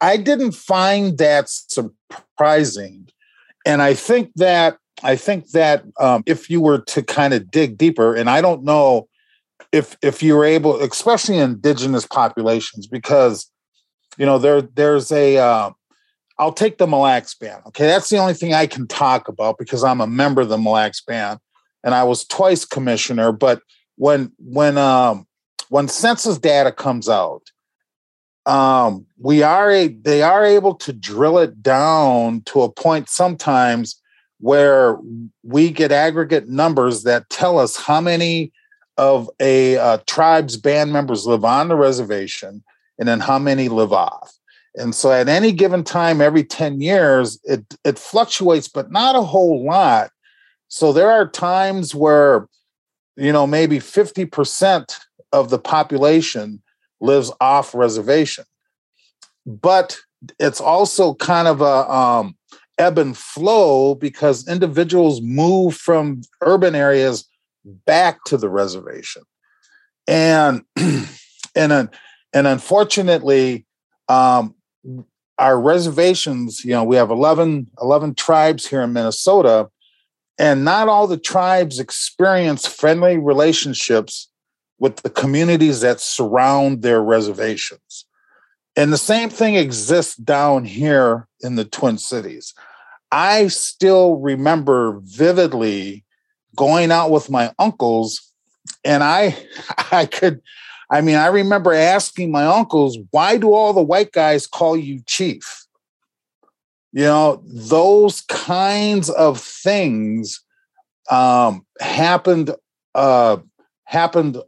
[0.00, 3.08] I didn't find that surprising.
[3.64, 7.78] And I think that, I think that um, if you were to kind of dig
[7.78, 9.08] deeper, and I don't know
[9.72, 13.50] if, if you're able, especially indigenous populations, because,
[14.16, 15.70] you know, there, there's a, uh,
[16.38, 17.62] I'll take the Mille Lacs Band.
[17.68, 20.58] Okay, that's the only thing I can talk about because I'm a member of the
[20.58, 21.40] Mille Lacs Band,
[21.82, 23.32] and I was twice commissioner.
[23.32, 23.60] But
[23.96, 25.26] when when um,
[25.68, 27.50] when census data comes out,
[28.46, 34.00] um, we are a, they are able to drill it down to a point sometimes
[34.38, 34.96] where
[35.42, 38.52] we get aggregate numbers that tell us how many
[38.98, 42.62] of a uh, tribe's band members live on the reservation
[42.98, 44.34] and then how many live off.
[44.74, 49.22] And so at any given time, every 10 years, it, it fluctuates, but not a
[49.22, 50.10] whole lot.
[50.68, 52.48] So there are times where,
[53.16, 54.98] you know, maybe 50%
[55.32, 56.62] of the population
[57.00, 58.44] lives off reservation.
[59.46, 59.96] But
[60.38, 62.36] it's also kind of a um,
[62.78, 67.27] ebb and flow because individuals move from urban areas
[67.86, 69.22] back to the reservation.
[70.06, 70.62] And
[71.54, 71.72] and
[72.32, 73.66] and unfortunately,
[74.08, 74.54] um,
[75.38, 79.68] our reservations, you know, we have 11, 11 tribes here in Minnesota,
[80.38, 84.28] and not all the tribes experience friendly relationships
[84.78, 88.06] with the communities that surround their reservations.
[88.76, 92.54] And the same thing exists down here in the Twin Cities.
[93.10, 96.04] I still remember vividly
[96.58, 98.20] going out with my uncles
[98.84, 99.38] and I
[99.92, 100.42] I could
[100.90, 105.02] I mean, I remember asking my uncles, why do all the white guys call you
[105.06, 105.66] chief?
[106.92, 110.42] You know, those kinds of things
[111.10, 112.54] um, happened
[112.94, 113.36] uh,
[113.84, 114.38] happened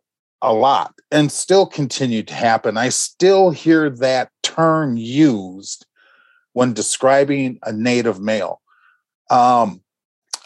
[0.42, 2.78] a lot and still continue to happen.
[2.78, 5.84] I still hear that term used
[6.54, 8.62] when describing a native male.
[9.28, 9.82] Um,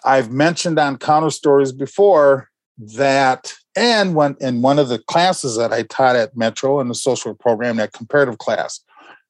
[0.05, 5.73] I've mentioned on counter stories before that and when in one of the classes that
[5.73, 8.81] I taught at Metro in the social program, that comparative class,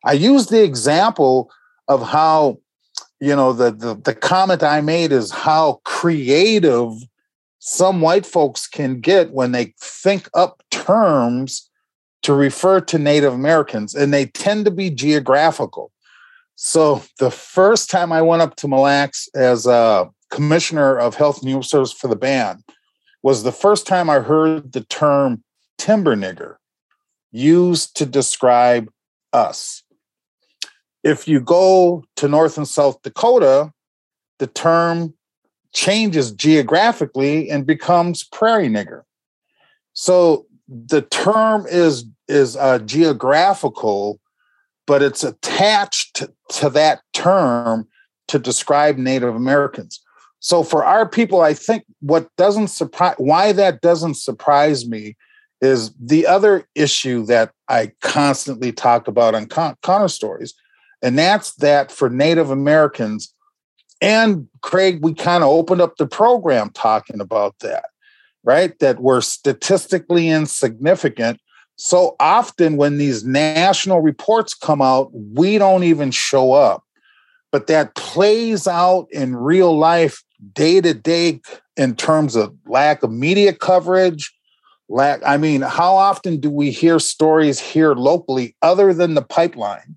[0.05, 1.51] I used the example
[1.89, 2.59] of how,
[3.21, 6.91] you know, the, the, the comment I made is how creative
[7.59, 11.71] some white folks can get when they think up terms
[12.23, 15.91] to refer to Native Americans, and they tend to be geographical.
[16.57, 21.41] So the first time I went up to Mille Lacs as a commissioner of health
[21.41, 22.65] and human service for the band,
[23.23, 25.43] was the first time I heard the term
[25.79, 26.57] timber nigger
[27.33, 28.91] used to describe
[29.33, 29.83] us.
[31.03, 33.73] If you go to North and South Dakota,
[34.39, 35.15] the term
[35.73, 39.03] changes geographically and becomes prairie nigger.
[39.93, 44.19] So the term is is uh, geographical,
[44.87, 47.87] but it's attached to, to that term
[48.29, 50.01] to describe Native Americans.
[50.45, 55.17] So for our people, I think what doesn't surprise why that doesn't surprise me
[55.63, 60.53] is the other issue that I constantly talk about on con- counter stories,
[61.01, 63.33] and that's that for Native Americans.
[64.03, 67.87] And Craig, we kind of opened up the program talking about that,
[68.43, 68.79] right?
[68.81, 71.41] That we're statistically insignificant.
[71.77, 76.85] So often when these national reports come out, we don't even show up.
[77.51, 81.41] But that plays out in real life day to day
[81.77, 84.33] in terms of lack of media coverage
[84.89, 89.97] lack i mean how often do we hear stories here locally other than the pipeline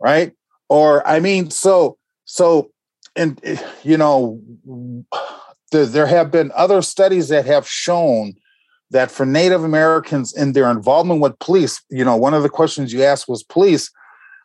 [0.00, 0.32] right?
[0.68, 2.70] Or i mean so so
[3.14, 4.40] and eh, you know
[5.70, 8.34] there, there have been other studies that have shown
[8.90, 12.92] that for native americans in their involvement with police you know one of the questions
[12.92, 13.90] you asked was police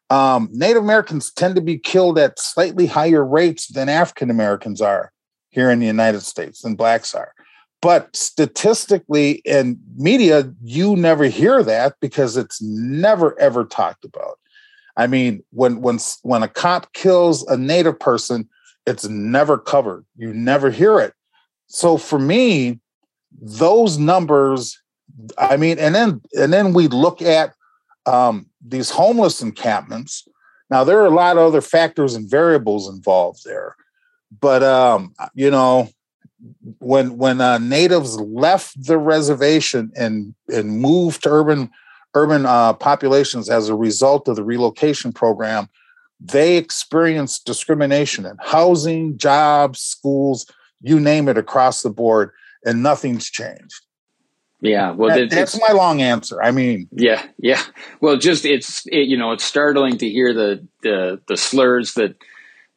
[0.10, 5.12] um, Native Americans tend to be killed at slightly higher rates than African Americans are
[5.50, 7.34] here in the United States than blacks are.
[7.82, 14.39] But statistically in media, you never hear that because it's never ever talked about.
[14.96, 18.50] I mean, when when when a cop kills a native person,
[18.88, 20.06] it's never covered.
[20.15, 21.13] You never hear it.
[21.67, 22.80] So for me,
[23.39, 24.82] those numbers,
[25.38, 27.54] I mean, and then and then we look at
[28.08, 30.28] um, these homeless encampments.
[30.70, 33.76] Now there are a lot of other factors and variables involved there,
[34.41, 35.89] but um, you know,
[36.80, 41.69] when when uh, natives left the reservation and and moved to urban
[42.13, 45.69] urban uh, populations as a result of the relocation program,
[46.19, 50.50] they experienced discrimination in housing, jobs, schools,
[50.81, 52.31] you name it, across the board,
[52.65, 53.87] and nothing's changed.
[54.60, 56.41] Yeah, well, that, that's my long answer.
[56.41, 57.62] I mean, yeah, yeah.
[58.01, 62.15] Well, just it's it, you know it's startling to hear the the the slurs that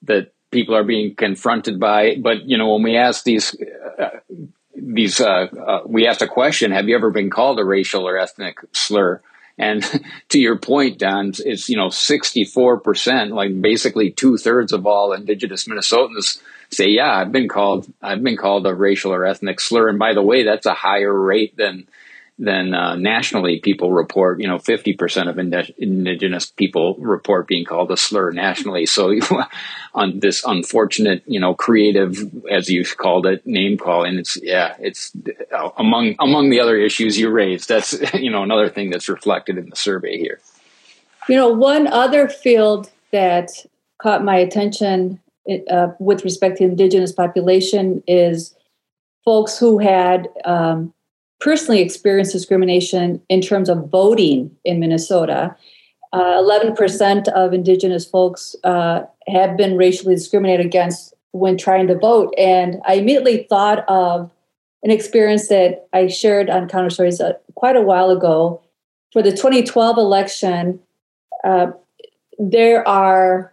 [0.02, 2.16] that people are being confronted by.
[2.16, 3.56] But you know, when we ask these
[3.98, 4.20] uh,
[4.76, 8.18] these uh, uh, we asked a question: Have you ever been called a racial or
[8.18, 9.22] ethnic slur?
[9.56, 9.82] And
[10.30, 14.86] to your point, Don, it's you know sixty four percent, like basically two thirds of
[14.86, 16.42] all Indigenous Minnesotans
[16.72, 19.88] say, yeah, I've been called, I've been called a racial or ethnic slur.
[19.88, 21.88] And by the way, that's a higher rate than,
[22.38, 27.90] then uh, nationally people report, you know, 50% of ind- indigenous people report being called
[27.90, 28.86] a slur nationally.
[28.86, 29.12] So
[29.94, 32.16] on this unfortunate, you know, creative,
[32.50, 35.12] as you called it, name calling, it's, yeah, it's
[35.54, 37.68] uh, among, among the other issues you raised.
[37.68, 40.40] That's, you know, another thing that's reflected in the survey here.
[41.28, 43.50] You know, one other field that
[43.98, 45.20] caught my attention
[45.70, 48.54] uh, with respect to indigenous population is
[49.24, 50.92] folks who had um,
[51.40, 55.56] personally experienced discrimination in terms of voting in Minnesota.
[56.12, 62.34] Uh, 11% of Indigenous folks uh, have been racially discriminated against when trying to vote.
[62.36, 64.30] And I immediately thought of
[64.82, 68.60] an experience that I shared on Counter Stories uh, quite a while ago.
[69.12, 70.80] For the 2012 election,
[71.44, 71.68] uh,
[72.38, 73.52] there are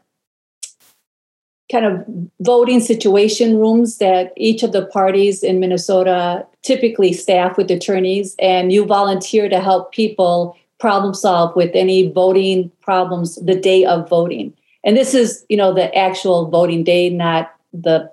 [1.71, 2.05] kind of
[2.39, 8.71] voting situation rooms that each of the parties in Minnesota typically staff with attorneys, and
[8.71, 14.53] you volunteer to help people problem solve with any voting problems the day of voting.
[14.83, 18.11] And this is, you know, the actual voting day, not the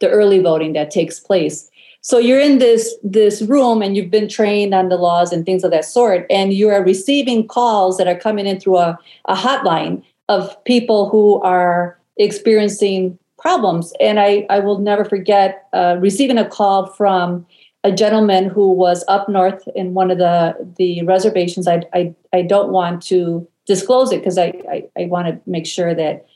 [0.00, 1.70] the early voting that takes place.
[2.00, 5.64] So you're in this this room and you've been trained on the laws and things
[5.64, 9.34] of that sort, and you are receiving calls that are coming in through a, a
[9.34, 13.92] hotline of people who are experiencing problems.
[14.00, 17.46] And I, I will never forget uh, receiving a call from
[17.84, 21.68] a gentleman who was up north in one of the, the reservations.
[21.68, 25.66] I, I, I don't want to disclose it because I, I, I want to make
[25.66, 26.26] sure that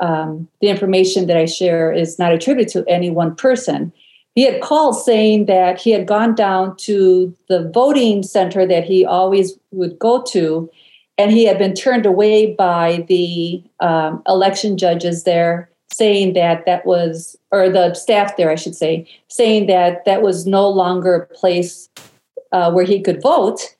[0.00, 3.92] um, the information that I share is not attributed to any one person.
[4.34, 9.04] He had called saying that he had gone down to the voting center that he
[9.04, 10.70] always would go to
[11.16, 16.84] and he had been turned away by the um, election judges there saying that that
[16.84, 21.26] was or the staff there i should say saying that that was no longer a
[21.34, 21.88] place
[22.54, 23.74] uh, where he could vote.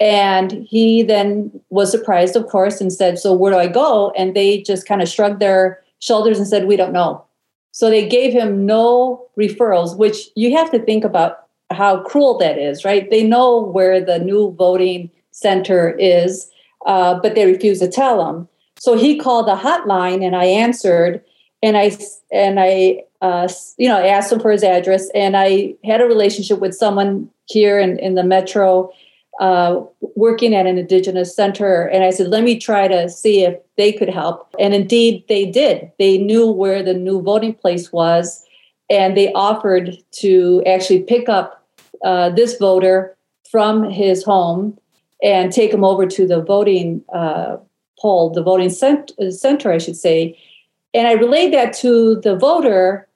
[0.00, 4.12] And he then was surprised of course and said so where do i go?
[4.16, 7.24] And they just kind of shrugged their shoulders and said we don't know.
[7.72, 12.58] So they gave him no referrals which you have to think about how cruel that
[12.58, 13.08] is right?
[13.10, 16.50] They know where the new voting center is
[16.84, 18.48] uh, but they refused to tell him.
[18.78, 21.22] So he called the hotline, and I answered,
[21.62, 21.96] and I
[22.32, 26.58] and I uh, you know asked him for his address, and I had a relationship
[26.58, 28.90] with someone here in, in the metro.
[29.40, 29.82] Uh,
[30.14, 33.90] working at an indigenous center and i said let me try to see if they
[33.90, 38.44] could help and indeed they did they knew where the new voting place was
[38.88, 41.66] and they offered to actually pick up
[42.04, 43.16] uh, this voter
[43.50, 44.78] from his home
[45.24, 47.56] and take them over to the voting uh,
[47.98, 50.38] poll, the voting cent- center, I should say.
[50.92, 53.08] And I relayed that to the voter,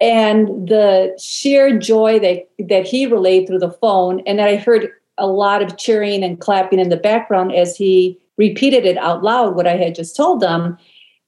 [0.00, 5.26] and the sheer joy that, that he relayed through the phone, and I heard a
[5.26, 9.66] lot of cheering and clapping in the background as he repeated it out loud, what
[9.66, 10.76] I had just told them.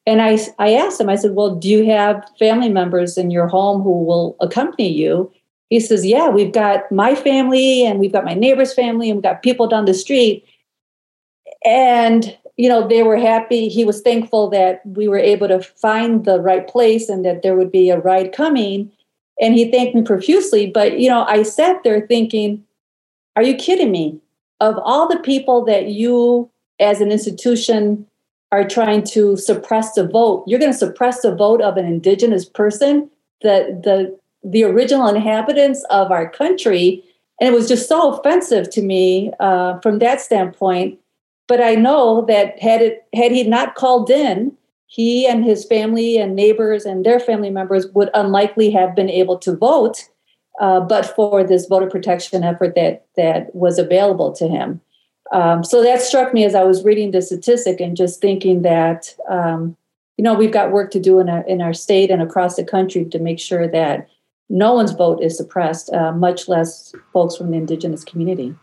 [0.07, 3.49] And I, I asked him, I said, Well, do you have family members in your
[3.49, 5.33] home who will accompany you?
[5.71, 9.25] He says, Yeah, we've got my family and we've got my neighbor's family and we've
[9.25, 10.45] got people down the street.
[11.65, 13.69] And, you know, they were happy.
[13.69, 17.57] He was thankful that we were able to find the right place and that there
[17.57, 18.93] would be a ride coming.
[19.41, 20.71] And he thanked me profusely.
[20.71, 22.65] But, you know, I sat there thinking,
[23.37, 24.21] Are you kidding me?
[24.61, 26.51] Of all the people that you
[26.81, 28.07] as an institution
[28.53, 32.45] are trying to suppress the vote, you're going to suppress the vote of an indigenous
[32.45, 33.11] person.
[33.43, 37.03] The, the the original inhabitants of our country.
[37.41, 40.99] And it was just so offensive to me uh, from that standpoint.
[41.49, 46.17] But I know that had it had he not called in, he and his family
[46.19, 50.09] and neighbors and their family members would unlikely have been able to vote,
[50.61, 54.81] uh, but for this voter protection effort that that was available to him.
[55.33, 59.15] Um, so that struck me as I was reading the statistic and just thinking that
[59.29, 59.77] um,
[60.17, 62.65] you know we've got work to do in our in our state and across the
[62.65, 64.09] country to make sure that
[64.49, 68.55] no one's vote is suppressed, uh, much less folks from the indigenous community.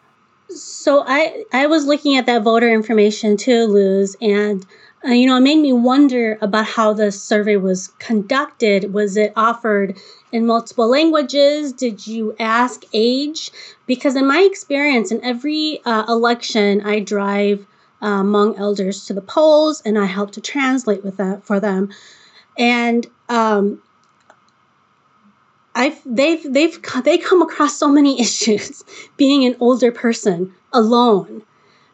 [0.50, 4.66] So I I was looking at that voter information too, Luz, and
[5.06, 8.94] uh, you know it made me wonder about how the survey was conducted.
[8.94, 9.98] Was it offered
[10.32, 11.72] in multiple languages?
[11.72, 13.52] Did you ask age?
[13.86, 17.66] Because in my experience, in every uh, election, I drive
[18.02, 21.92] uh, among elders to the polls, and I help to translate with that for them.
[22.58, 23.82] And um,
[25.76, 28.84] I've they've they've they come across so many issues
[29.17, 31.43] being an older person alone,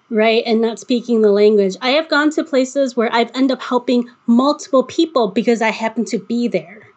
[0.09, 1.75] right, and not speaking the language.
[1.82, 6.05] I have gone to places where I've ended up helping multiple people because I happen
[6.05, 6.88] to be there.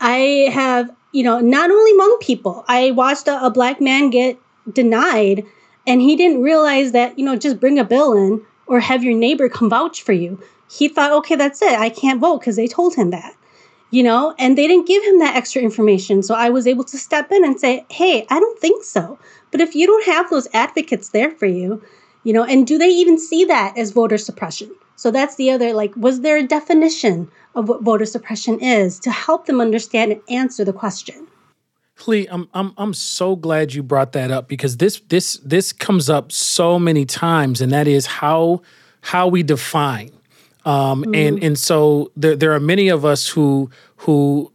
[0.00, 2.64] I have, you know, not only Hmong people.
[2.68, 4.38] I watched a, a black man get
[4.72, 5.44] denied
[5.86, 9.14] And he didn't realize that, you know, just bring a bill in or have your
[9.14, 10.38] neighbor come vouch for you.
[10.70, 11.78] He thought, okay, that's it.
[11.78, 13.34] I can't vote because they told him that,
[13.90, 16.22] you know, and they didn't give him that extra information.
[16.22, 19.18] So I was able to step in and say, hey, I don't think so.
[19.50, 21.82] But if you don't have those advocates there for you,
[22.24, 24.70] you know, and do they even see that as voter suppression?
[24.96, 29.10] So that's the other, like, was there a definition of what voter suppression is to
[29.10, 31.26] help them understand and answer the question?
[32.06, 36.08] Lee, I'm I'm I'm so glad you brought that up because this this this comes
[36.08, 38.62] up so many times, and that is how
[39.00, 40.10] how we define.
[40.68, 41.16] Um, mm.
[41.16, 44.52] and and so there there are many of us who who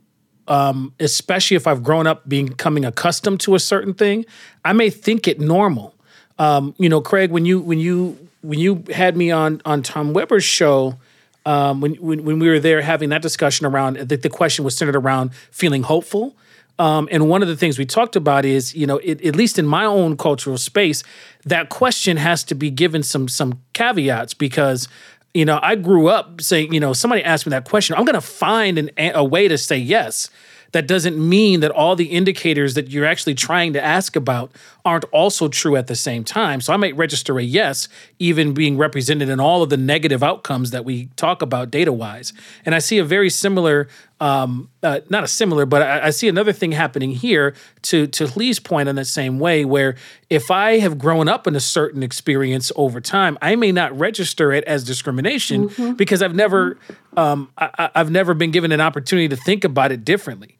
[0.47, 4.25] um, especially if I've grown up becoming accustomed to a certain thing,
[4.63, 5.95] I may think it normal.
[6.37, 10.13] Um, you know, Craig, when you when you when you had me on on Tom
[10.13, 10.99] Weber's show,
[11.47, 14.77] um, when, when when we were there having that discussion around the, the question was
[14.77, 16.35] centered around feeling hopeful.
[16.79, 19.59] Um, and one of the things we talked about is, you know, it, at least
[19.59, 21.03] in my own cultural space,
[21.45, 24.87] that question has to be given some some caveats because,
[25.33, 28.13] you know, I grew up saying, you know, somebody asked me that question, I'm going
[28.13, 30.29] to find an, a way to say yes
[30.73, 34.51] that doesn't mean that all the indicators that you're actually trying to ask about
[34.83, 36.59] aren't also true at the same time.
[36.61, 37.87] So I might register a yes,
[38.19, 42.33] even being represented in all of the negative outcomes that we talk about data wise.
[42.65, 43.87] And I see a very similar,
[44.19, 47.53] um, uh, not a similar, but I, I, see another thing happening here
[47.83, 49.95] to to Lee's point in the same way, where
[50.29, 54.51] if I have grown up in a certain experience over time, I may not register
[54.51, 55.93] it as discrimination mm-hmm.
[55.93, 56.79] because I've never
[57.15, 60.57] um, I, I've never been given an opportunity to think about it differently.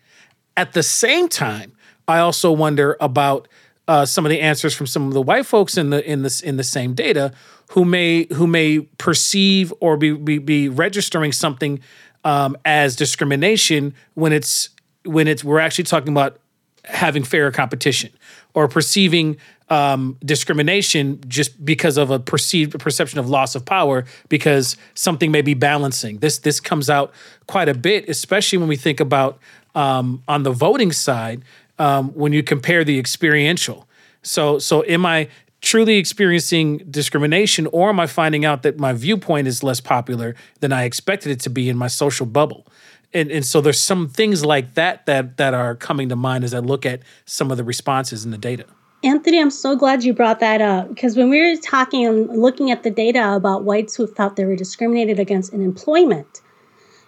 [0.56, 1.74] At the same time,
[2.08, 3.47] I also wonder about
[3.88, 6.41] uh, some of the answers from some of the white folks in the in this
[6.41, 7.34] in the same data
[7.72, 11.80] who may who may perceive or be be, be registering something
[12.24, 14.70] um, as discrimination when it's
[15.04, 16.39] when it's we're actually talking about
[16.86, 18.12] having fairer competition
[18.54, 19.38] or perceiving
[19.70, 25.41] um, discrimination just because of a perceived perception of loss of power because something may
[25.41, 26.20] be balancing.
[26.20, 27.12] This this comes out
[27.47, 29.39] quite a bit, especially when we think about
[29.76, 31.43] um, on the voting side
[31.80, 33.88] um, when you compare the experiential.
[34.21, 35.28] So, so am I
[35.61, 40.74] truly experiencing discrimination, or am I finding out that my viewpoint is less popular than
[40.74, 42.67] I expected it to be in my social bubble?
[43.13, 46.53] And, and so there's some things like that that that are coming to mind as
[46.53, 48.65] I look at some of the responses in the data.
[49.03, 52.71] Anthony, I'm so glad you brought that up because when we were talking and looking
[52.71, 56.41] at the data about whites who felt they were discriminated against in employment,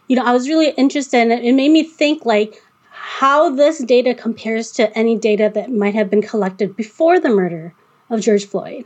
[0.07, 4.13] you know, I was really interested and it made me think like how this data
[4.13, 7.73] compares to any data that might have been collected before the murder
[8.09, 8.85] of George Floyd.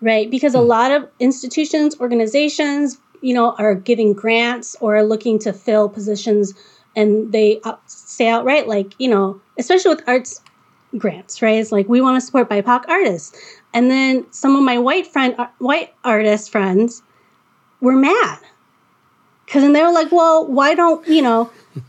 [0.00, 0.30] Right?
[0.30, 0.66] Because a hmm.
[0.66, 6.54] lot of institutions, organizations, you know, are giving grants or are looking to fill positions
[6.96, 10.40] and they say outright like, you know, especially with arts
[10.96, 11.58] grants, right?
[11.58, 13.38] It's like we want to support BIPOC artists.
[13.72, 17.02] And then some of my white friend uh, white artist friends
[17.80, 18.40] were mad
[19.50, 21.50] because then they were like, well, why don't, you know,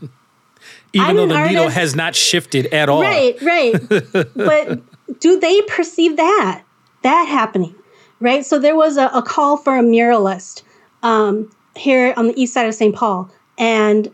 [0.92, 3.02] even I'm though the artist, needle has not shifted at all.
[3.02, 3.74] Right, right.
[4.34, 4.80] but
[5.20, 6.64] do they perceive that,
[7.02, 7.76] that happening?
[8.18, 8.44] Right.
[8.44, 10.64] So there was a, a call for a muralist
[11.04, 12.96] um, here on the east side of St.
[12.96, 13.30] Paul.
[13.56, 14.10] And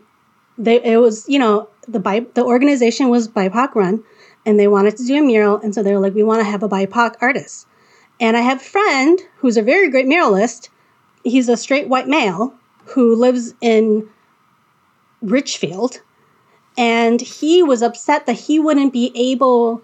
[0.59, 4.03] they, it was, you know, the, Bi- the organization was BIPOC run
[4.45, 5.57] and they wanted to do a mural.
[5.57, 7.65] And so they were like, we want to have a BIPOC artist.
[8.19, 10.69] And I have a friend who's a very great muralist.
[11.23, 12.53] He's a straight white male
[12.89, 14.07] who lives in
[15.21, 16.01] Richfield.
[16.77, 19.81] And he was upset that he wouldn't be able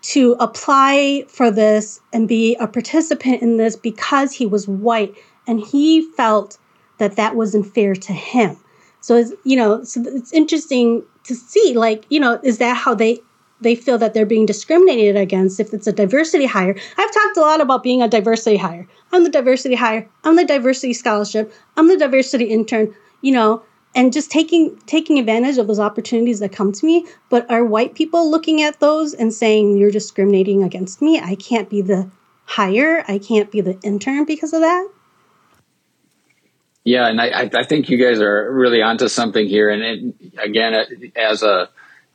[0.00, 5.14] to apply for this and be a participant in this because he was white.
[5.46, 6.58] And he felt
[6.98, 8.56] that that wasn't fair to him.
[9.00, 12.94] So, it's, you know, so it's interesting to see, like, you know, is that how
[12.94, 13.20] they
[13.60, 16.76] they feel that they're being discriminated against if it's a diversity hire.
[16.96, 18.86] I've talked a lot about being a diversity hire.
[19.12, 20.08] I'm the diversity hire.
[20.24, 21.52] I'm the diversity scholarship.
[21.76, 22.94] I'm the diversity intern.
[23.20, 23.62] You know,
[23.94, 27.06] and just taking taking advantage of those opportunities that come to me.
[27.30, 31.18] But are white people looking at those and saying you're discriminating against me?
[31.20, 32.10] I can't be the
[32.44, 33.04] hire.
[33.08, 34.88] I can't be the intern because of that.
[36.84, 39.68] Yeah, and I, I think you guys are really onto something here.
[39.68, 40.84] And it, again, uh,
[41.16, 41.68] as a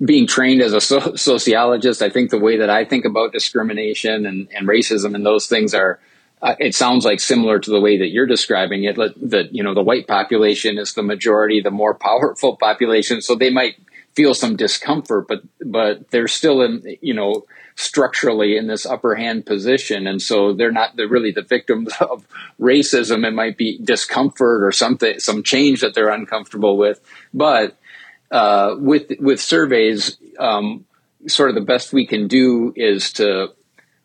[0.04, 4.26] being trained as a so- sociologist, I think the way that I think about discrimination
[4.26, 6.00] and, and racism and those things are,
[6.42, 8.96] uh, it sounds like similar to the way that you're describing it.
[8.96, 13.50] That you know, the white population is the majority, the more powerful population, so they
[13.50, 13.76] might
[14.14, 17.46] feel some discomfort, but but they're still in you know
[17.76, 22.28] structurally in this upper hand position, and so they're not the, really the victims of
[22.60, 23.26] racism.
[23.26, 27.00] It might be discomfort or something, some change that they're uncomfortable with,
[27.34, 27.78] but
[28.32, 30.86] uh, with with surveys, um,
[31.28, 33.54] sort of the best we can do is to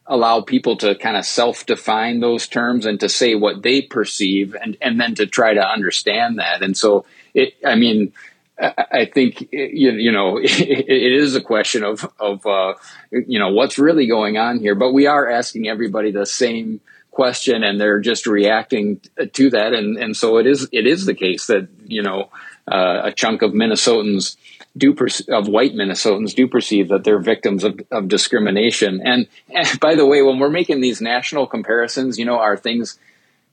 [0.06, 4.76] allow people to kind of self-define those terms and to say what they perceive and,
[4.80, 6.62] and then to try to understand that.
[6.62, 7.04] And so
[7.34, 8.14] it, I mean,
[8.60, 12.74] I think you, you know it, it is a question of of uh,
[13.10, 17.62] you know what's really going on here, but we are asking everybody the same question,
[17.62, 19.00] and they're just reacting
[19.32, 22.30] to that, and and so it is it is the case that you know
[22.70, 24.36] uh, a chunk of Minnesotans
[24.76, 24.94] do
[25.28, 29.00] of white Minnesotans do perceive that they're victims of, of discrimination.
[29.04, 32.98] And, and by the way, when we're making these national comparisons, you know, are things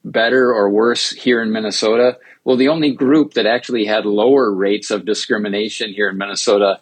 [0.03, 2.19] better or worse here in Minnesota?
[2.43, 6.79] Well, the only group that actually had lower rates of discrimination here in Minnesota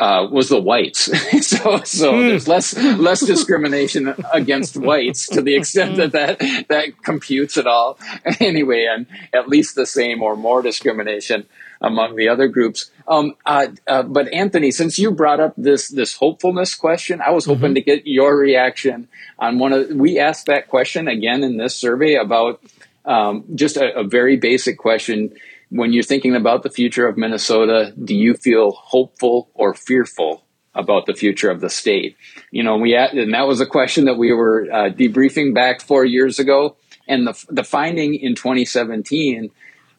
[0.00, 1.04] uh, was the whites.
[1.46, 2.28] so so mm.
[2.28, 7.98] there's less less discrimination against whites to the extent that, that that computes at all.
[8.40, 11.46] Anyway, and at least the same or more discrimination
[11.82, 12.90] among the other groups.
[13.08, 17.44] Um, uh, uh, but Anthony, since you brought up this this hopefulness question, I was
[17.44, 17.74] hoping mm-hmm.
[17.74, 19.08] to get your reaction
[19.38, 19.90] on one of.
[19.90, 22.62] We asked that question again in this survey about
[23.04, 25.34] um, just a, a very basic question.
[25.70, 31.06] When you're thinking about the future of Minnesota, do you feel hopeful or fearful about
[31.06, 32.16] the future of the state?
[32.50, 36.04] You know, we and that was a question that we were uh, debriefing back four
[36.04, 36.76] years ago,
[37.08, 39.50] and the the finding in 2017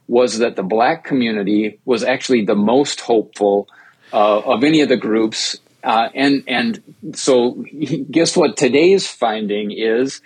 [0.08, 3.68] was that the black community was actually the most hopeful
[4.12, 5.58] uh, of any of the groups.
[5.84, 6.82] Uh, and and
[7.14, 7.52] so
[8.12, 10.22] guess what today's finding is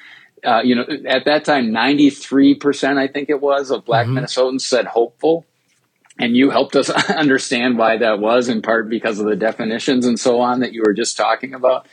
[0.45, 4.19] uh, you know at that time 93% i think it was of black mm-hmm.
[4.19, 5.45] minnesotans said hopeful
[6.19, 10.19] and you helped us understand why that was in part because of the definitions and
[10.19, 11.87] so on that you were just talking about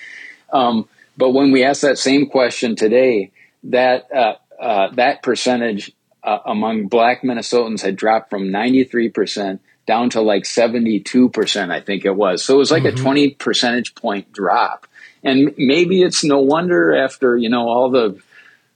[0.53, 3.31] um, but when we ask that same question today
[3.63, 5.93] that uh, uh, that percentage
[6.25, 12.15] uh, among black Minnesotans had dropped from 93% down to like 72%, I think it
[12.17, 12.43] was.
[12.45, 12.99] So it was like mm-hmm.
[12.99, 14.87] a 20 percentage point drop.
[15.23, 18.21] And maybe it's no wonder after, you know, all the,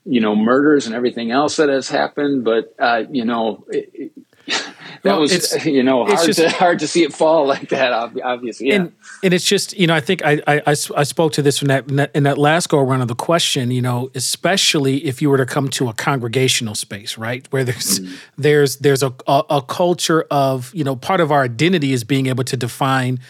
[0.04, 2.44] you know, murders and everything else that has happened.
[2.44, 4.12] But, uh, you know, it,
[5.02, 7.92] that well, was you know hard just, to hard to see it fall like that.
[7.92, 8.74] Obviously, yeah.
[8.74, 8.92] And,
[9.22, 12.10] and it's just you know I think I, I I, spoke to this in that
[12.14, 13.70] in that last go around of the question.
[13.70, 18.00] You know, especially if you were to come to a congregational space, right, where there's
[18.00, 18.16] mm.
[18.36, 22.26] there's there's a, a, a culture of you know part of our identity is being
[22.26, 23.20] able to define.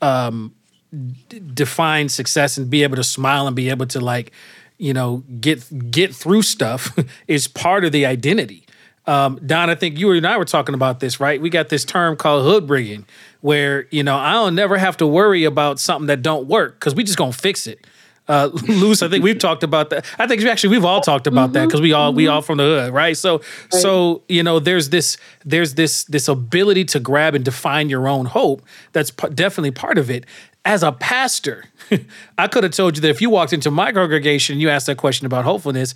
[0.00, 0.54] Um,
[0.92, 4.30] d- define success and be able to smile and be able to like
[4.78, 6.96] you know get get through stuff
[7.26, 8.64] is part of the identity
[9.08, 11.40] um, Don, I think you and I were talking about this, right?
[11.40, 13.06] We got this term called hood bringing,
[13.40, 17.04] where you know I'll never have to worry about something that don't work because we
[17.04, 17.86] just gonna fix it.
[18.28, 20.04] Uh, Luz, I think we've talked about that.
[20.18, 21.52] I think actually we've all talked about mm-hmm.
[21.54, 22.18] that because we all mm-hmm.
[22.18, 23.16] we all from the hood, right?
[23.16, 23.44] So right.
[23.70, 28.26] so you know there's this there's this this ability to grab and define your own
[28.26, 28.62] hope.
[28.92, 30.26] That's p- definitely part of it.
[30.66, 31.64] As a pastor,
[32.38, 34.84] I could have told you that if you walked into my congregation and you asked
[34.88, 35.94] that question about hopefulness,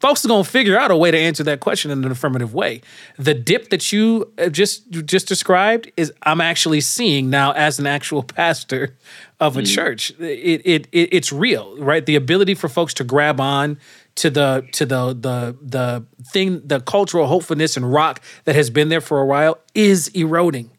[0.00, 2.54] folks are going to figure out a way to answer that question in an affirmative
[2.54, 2.80] way.
[3.16, 7.86] The dip that you uh, just just described is I'm actually seeing now as an
[7.86, 8.96] actual pastor
[9.40, 9.74] of a mm.
[9.74, 10.10] church.
[10.18, 12.04] It, it it it's real, right?
[12.04, 13.78] The ability for folks to grab on
[14.16, 18.88] to the to the the the thing the cultural hopefulness and rock that has been
[18.88, 20.70] there for a while is eroding.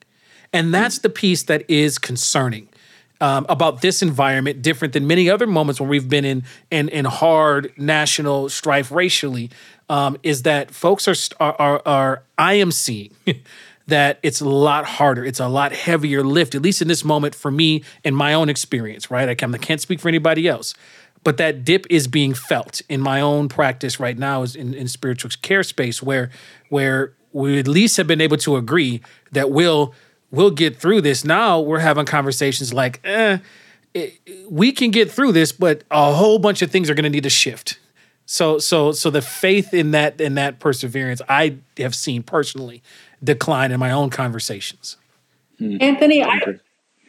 [0.54, 2.70] And that's the piece that is concerning
[3.22, 7.06] um, about this environment, different than many other moments when we've been in in, in
[7.06, 9.50] hard national strife racially,
[9.90, 13.12] um, is that folks are, are are, I am seeing.
[13.88, 15.24] that it's a lot harder.
[15.24, 18.50] It's a lot heavier lift, at least in this moment for me in my own
[18.50, 19.30] experience, right?
[19.30, 20.74] I can't speak for anybody else.
[21.24, 24.88] But that dip is being felt in my own practice right now is in, in
[24.88, 26.30] spiritual care space where
[26.70, 29.02] where we at least have been able to agree
[29.32, 29.94] that we'll
[30.32, 31.24] we'll get through this.
[31.24, 33.38] Now we're having conversations like, eh,
[33.94, 34.20] it,
[34.50, 37.24] we can get through this, but a whole bunch of things are going to need
[37.24, 37.80] to shift.
[38.26, 42.84] So, so, so the faith in that in that perseverance, I have seen personally
[43.24, 44.98] decline in my own conversations.
[45.60, 45.78] Hmm.
[45.80, 46.60] Anthony, I,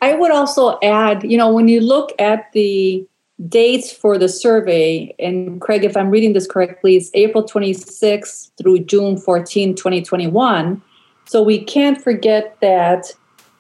[0.00, 3.04] I would also add, you know, when you look at the
[3.48, 8.80] dates for the survey, and Craig, if I'm reading this correctly, it's April 26th through
[8.80, 10.80] June 14, 2021
[11.28, 13.12] so we can't forget that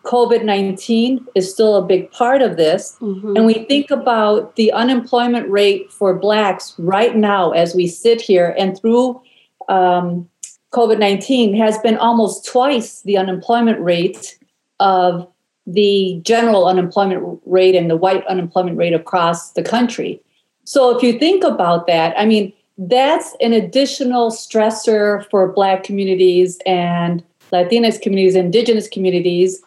[0.04, 2.96] COVID 19 is still a big part of this.
[3.00, 3.36] Mm-hmm.
[3.36, 8.54] And we think about the unemployment rate for Blacks right now as we sit here
[8.58, 9.20] and through
[9.68, 10.26] um,
[10.72, 14.38] COVID 19 has been almost twice the unemployment rate
[14.80, 15.30] of
[15.66, 20.22] the general unemployment rate and the white unemployment rate across the country.
[20.64, 26.58] So if you think about that, I mean, that's an additional stressor for Black communities
[26.64, 29.62] and Latinx communities, indigenous communities,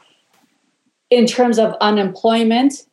[1.09, 2.85] in terms of unemployment,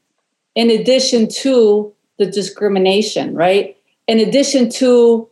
[0.55, 3.77] in addition to the discrimination, right?
[4.07, 5.29] In addition to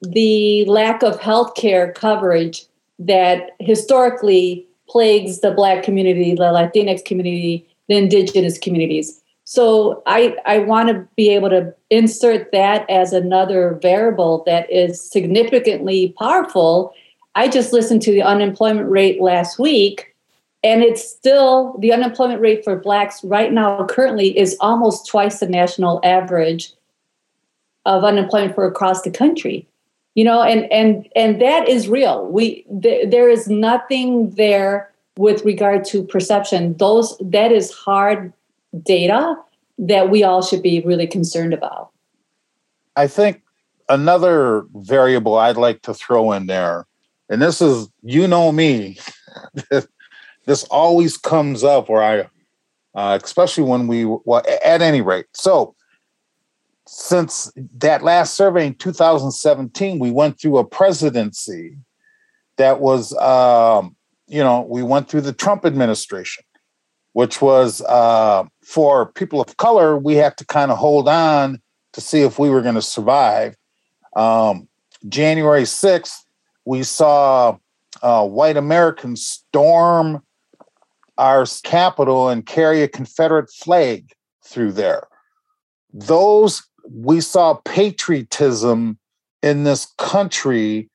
[0.00, 2.64] the lack of health care coverage
[2.98, 9.20] that historically plagues the Black community, the Latinx community, the Indigenous communities.
[9.44, 15.02] So I, I want to be able to insert that as another variable that is
[15.02, 16.94] significantly powerful.
[17.34, 20.14] I just listened to the unemployment rate last week,
[20.62, 25.48] and it's still the unemployment rate for Blacks right now currently is almost twice the
[25.48, 26.72] national average
[27.86, 29.66] of unemployment for across the country.
[30.14, 32.26] You know and and and that is real.
[32.26, 36.76] We th- there is nothing there with regard to perception.
[36.76, 38.32] Those that is hard
[38.82, 39.36] data
[39.78, 41.90] that we all should be really concerned about.
[42.96, 43.42] I think
[43.90, 46.86] another variable i'd like to throw in there
[47.30, 48.98] and this is you know me
[50.44, 52.28] this always comes up where i
[52.92, 55.74] uh, especially when we well at any rate so
[56.92, 61.76] since that last survey in 2017, we went through a presidency
[62.56, 63.94] that was, um,
[64.26, 66.42] you know, we went through the Trump administration,
[67.12, 71.62] which was uh, for people of color, we had to kind of hold on
[71.92, 73.56] to see if we were going to survive.
[74.16, 74.68] Um,
[75.08, 76.24] January 6th,
[76.70, 77.58] we saw
[78.00, 80.22] uh, white Americans storm
[81.18, 84.12] our capitol and carry a Confederate flag
[84.46, 85.08] through there.
[85.92, 89.00] Those we saw patriotism
[89.42, 90.88] in this country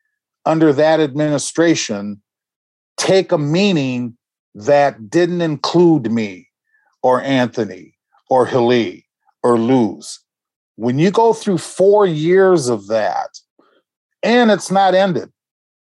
[0.45, 2.21] under that administration
[2.95, 4.15] take a meaning
[4.53, 6.47] that didn't include me
[7.03, 7.97] or Anthony
[8.29, 9.05] or Hilly
[9.43, 10.21] or Luz.
[10.77, 13.37] When you go through four years of that,
[14.23, 15.29] and it's not ended,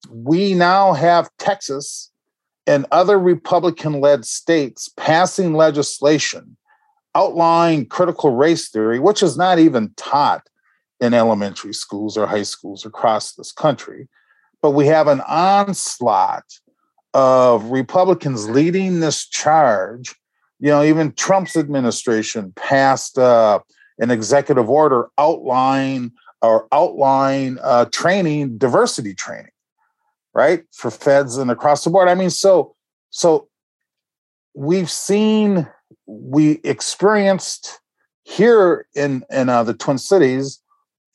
[0.09, 2.11] we now have Texas
[2.66, 6.57] and other Republican led states passing legislation
[7.14, 10.46] outline critical race theory, which is not even taught
[11.01, 14.09] in elementary schools or high schools across this country.
[14.62, 16.44] But we have an onslaught
[17.14, 20.14] of Republicans leading this charge.
[20.61, 23.61] You know, even Trump's administration passed uh,
[23.98, 29.53] an executive order outlining or outline uh, training, diversity training,
[30.35, 32.09] right, for feds and across the board.
[32.09, 32.74] I mean, so
[33.11, 33.49] so
[34.55, 35.68] we've seen
[36.07, 37.81] we experienced
[38.24, 40.61] here in in uh, the Twin Cities,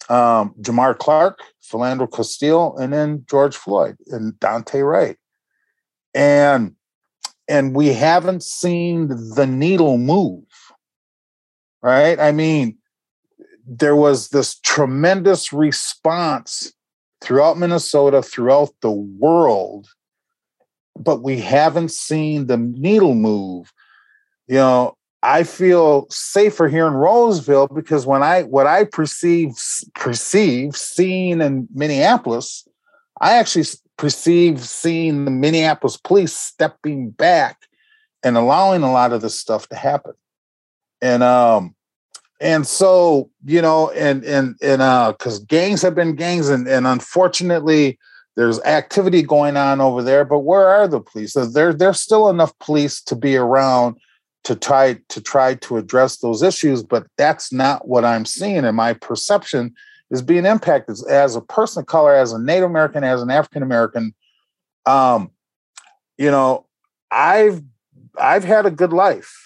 [0.09, 5.17] um, Jamar Clark, Philando Castile, and then George Floyd and Daunte Wright,
[6.13, 6.75] and
[7.47, 10.43] and we haven't seen the needle move.
[11.81, 12.19] Right?
[12.19, 12.77] I mean,
[13.67, 16.73] there was this tremendous response
[17.21, 19.87] throughout Minnesota, throughout the world,
[20.97, 23.71] but we haven't seen the needle move
[24.47, 29.53] you know, I feel safer here in Roseville because when I what I perceive
[29.95, 32.67] perceive seeing in Minneapolis,
[33.21, 33.65] I actually
[33.97, 37.57] perceive seeing the Minneapolis police stepping back
[38.23, 40.13] and allowing a lot of this stuff to happen.
[41.01, 41.74] And um
[42.41, 46.85] and so, you know, and and and uh because gangs have been gangs and, and
[46.85, 47.97] unfortunately
[48.35, 51.33] there's activity going on over there, but where are the police?
[51.33, 53.95] There, there's still enough police to be around
[54.45, 58.77] to try to try to address those issues but that's not what i'm seeing and
[58.77, 59.73] my perception
[60.11, 63.63] is being impacted as a person of color as a native american as an african
[63.63, 64.13] american
[64.85, 65.31] um
[66.17, 66.65] you know
[67.11, 67.61] i've
[68.19, 69.44] i've had a good life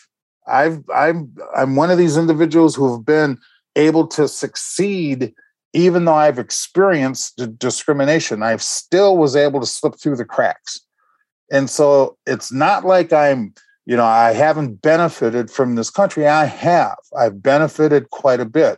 [0.50, 3.38] i've i'm i'm one of these individuals who have been
[3.76, 5.34] able to succeed
[5.74, 10.82] even though i've experienced discrimination i've still was able to slip through the cracks
[11.52, 13.54] and so it's not like i'm
[13.90, 16.28] you know, I haven't benefited from this country.
[16.28, 17.00] I have.
[17.18, 18.78] I've benefited quite a bit.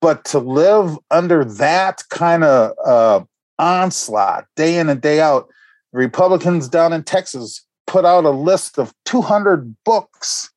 [0.00, 3.20] But to live under that kind of uh,
[3.58, 5.48] onslaught day in and day out,
[5.92, 10.50] Republicans down in Texas put out a list of 200 books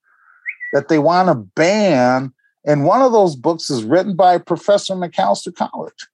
[0.74, 2.34] that they want to ban.
[2.66, 6.08] And one of those books is written by Professor Macalester College.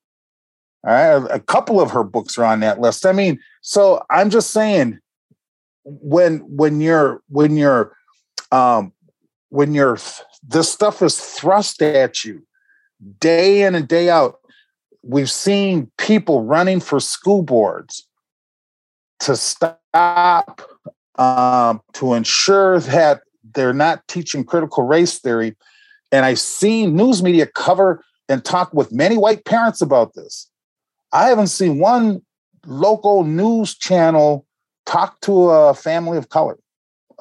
[0.85, 1.31] All right.
[1.31, 3.05] A couple of her books are on that list.
[3.05, 4.99] I mean, so I'm just saying
[5.85, 7.95] when when you're when you're
[8.51, 8.93] um
[9.49, 9.97] when you're
[10.47, 12.45] this stuff is thrust at you
[13.19, 14.39] day in and day out
[15.03, 18.07] we've seen people running for school boards
[19.19, 20.61] to stop
[21.15, 23.21] um, to ensure that
[23.53, 25.55] they're not teaching critical race theory.
[26.11, 30.49] And i've seen news media cover and talk with many white parents about this.
[31.11, 32.21] I haven't seen one
[32.65, 34.45] local news channel
[34.85, 36.57] talk to a family of color,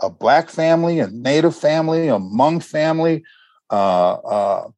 [0.00, 3.24] a black family, a native family, a Hmong family,
[3.70, 4.68] uh, uh,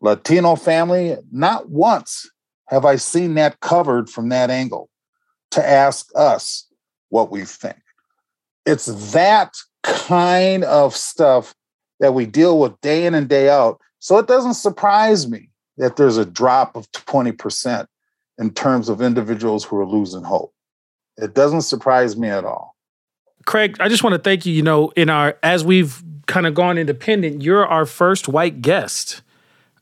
[0.00, 2.30] Latino family, not once
[2.68, 4.88] have I seen that covered from that angle
[5.52, 6.66] to ask us
[7.10, 7.78] what we think.
[8.66, 9.54] It's that
[9.84, 11.54] kind of stuff
[12.00, 13.80] that we deal with day in and day out.
[14.00, 17.86] So it doesn't surprise me that there's a drop of 20%
[18.38, 20.52] in terms of individuals who are losing hope.
[21.16, 22.74] It doesn't surprise me at all.
[23.46, 24.52] Craig, I just want to thank you.
[24.52, 29.22] You know, in our as we've kind of gone independent, you're our first white guest.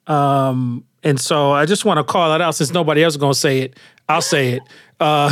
[0.06, 3.32] Um, and so I just want to call it out since nobody else is going
[3.32, 3.78] to say it.
[4.08, 4.62] I'll say it.
[5.02, 5.28] Uh,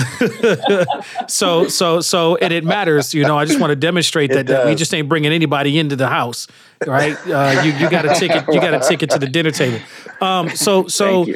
[1.28, 3.38] so so so and it matters, you know.
[3.38, 6.48] I just want to demonstrate that, that, we just ain't bringing anybody into the house,
[6.86, 7.16] right?
[7.26, 8.44] Uh, you you got a ticket.
[8.52, 9.78] You got a ticket to the dinner table.
[10.20, 11.26] Um, so so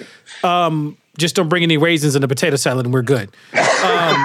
[0.43, 3.29] um, just don't bring any raisins in the potato salad, and we're good.
[3.53, 4.25] Um,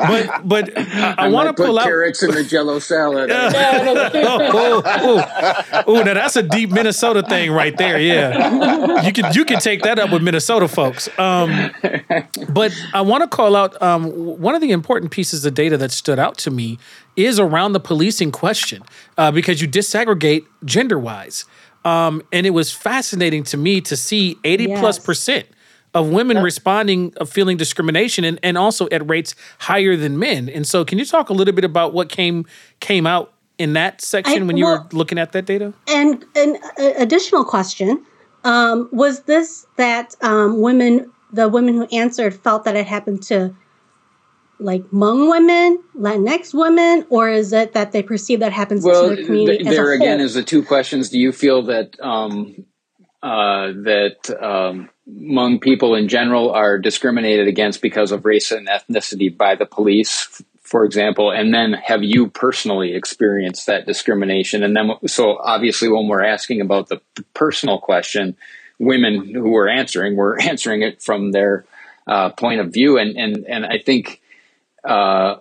[0.00, 3.30] but but I, I want to pull out carrots in the Jello salad.
[3.32, 7.98] oh, oh, oh, now that's a deep Minnesota thing right there.
[7.98, 11.08] Yeah, you can you can take that up with Minnesota folks.
[11.18, 11.70] Um,
[12.48, 14.10] but I want to call out um,
[14.40, 16.78] one of the important pieces of data that stood out to me
[17.16, 18.82] is around the policing question
[19.18, 21.44] uh, because you disaggregate gender wise.
[21.84, 24.80] Um, and it was fascinating to me to see 80 yes.
[24.80, 25.46] plus percent
[25.94, 26.44] of women yep.
[26.44, 30.48] responding of feeling discrimination and, and also at rates higher than men.
[30.48, 32.46] And so can you talk a little bit about what came
[32.80, 35.72] came out in that section I, when you well, were looking at that data?
[35.88, 38.04] And an additional question
[38.44, 43.54] um, was this that um, women, the women who answered, felt that it happened to
[44.60, 49.16] like Hmong women, Latinx women, or is it that they perceive that happens well, to
[49.16, 49.64] the community?
[49.64, 51.10] Th- there again is the two questions.
[51.10, 52.64] Do you feel that um,
[53.22, 59.34] uh, that um, Hmong people in general are discriminated against because of race and ethnicity
[59.34, 61.30] by the police, for example?
[61.30, 64.62] And then have you personally experienced that discrimination?
[64.62, 67.00] And then, so obviously, when we're asking about the
[67.34, 68.36] personal question,
[68.78, 71.64] women who were answering were answering it from their
[72.06, 74.20] uh, point of view, and and and I think
[74.84, 75.36] uh,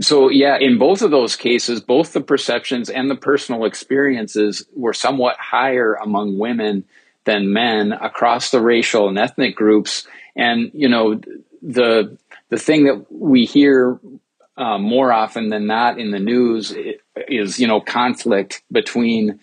[0.00, 4.92] so yeah, in both of those cases, both the perceptions and the personal experiences were
[4.92, 6.84] somewhat higher among women
[7.24, 10.06] than men across the racial and ethnic groups.
[10.36, 11.20] And you know,
[11.62, 12.18] the
[12.48, 13.98] the thing that we hear
[14.56, 16.74] uh, more often than not in the news
[17.28, 19.40] is you know conflict between,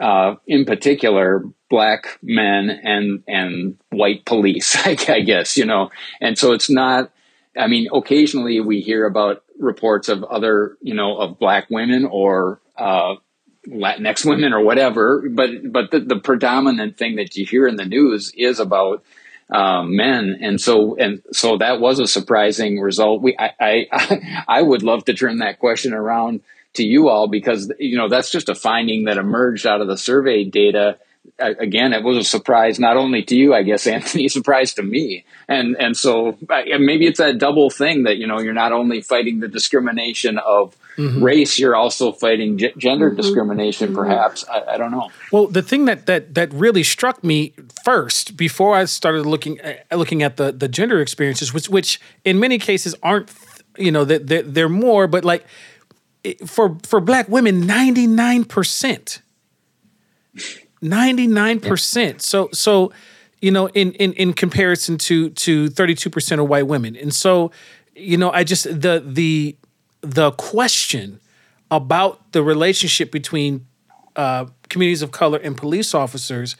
[0.00, 4.76] uh, in particular, black men and and white police.
[5.08, 5.90] I guess you know,
[6.20, 7.10] and so it's not
[7.58, 12.60] I mean, occasionally we hear about reports of other, you know, of black women or
[12.76, 13.16] uh,
[13.68, 17.84] Latinx women or whatever, but but the, the, predominant thing that you hear in the
[17.84, 19.02] news is about
[19.50, 23.22] um, men, and so and so that was a surprising result.
[23.22, 26.42] We I, I I would love to turn that question around
[26.74, 29.98] to you all because you know that's just a finding that emerged out of the
[29.98, 30.98] survey data
[31.38, 35.24] again, it was a surprise not only to you, I guess, Anthony, surprise to me,
[35.48, 39.40] and and so maybe it's a double thing that you know you're not only fighting
[39.40, 41.22] the discrimination of mm-hmm.
[41.22, 43.16] race, you're also fighting g- gender mm-hmm.
[43.16, 43.96] discrimination, mm-hmm.
[43.96, 44.44] perhaps.
[44.48, 45.10] I, I, don't know.
[45.32, 47.54] Well, the thing that that that really struck me
[47.84, 52.40] first before I started looking uh, looking at the the gender experiences, which which in
[52.40, 53.30] many cases aren't
[53.78, 55.44] you know that they're, they're more, but like
[56.46, 59.20] for for black women, ninety nine percent
[60.82, 62.20] 99%.
[62.20, 62.92] So so
[63.40, 66.96] you know in in in comparison to to 32% of white women.
[66.96, 67.50] And so
[67.94, 69.56] you know I just the the
[70.00, 71.20] the question
[71.70, 73.66] about the relationship between
[74.14, 76.56] uh, communities of color and police officers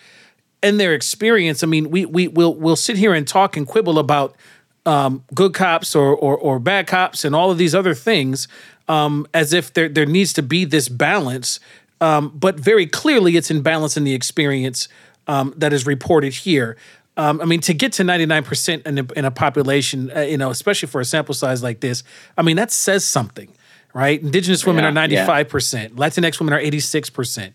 [0.62, 1.62] and their experience.
[1.62, 4.36] I mean, we we will we'll sit here and talk and quibble about
[4.84, 8.46] um, good cops or, or, or bad cops and all of these other things
[8.88, 11.60] um, as if there there needs to be this balance
[12.00, 14.88] um, but very clearly it's in balance in the experience
[15.26, 16.76] um, that is reported here.
[17.16, 20.50] Um, I mean, to get to 99% in a, in a population, uh, you know,
[20.50, 22.02] especially for a sample size like this,
[22.36, 23.50] I mean, that says something,
[23.94, 24.20] right?
[24.20, 25.88] Indigenous women yeah, are 95%, yeah.
[25.88, 27.54] Latinx women are 86%,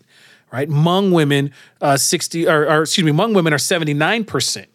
[0.50, 0.68] right?
[0.68, 4.66] Hmong women, uh, 60, or, or excuse me, Hmong women are 79%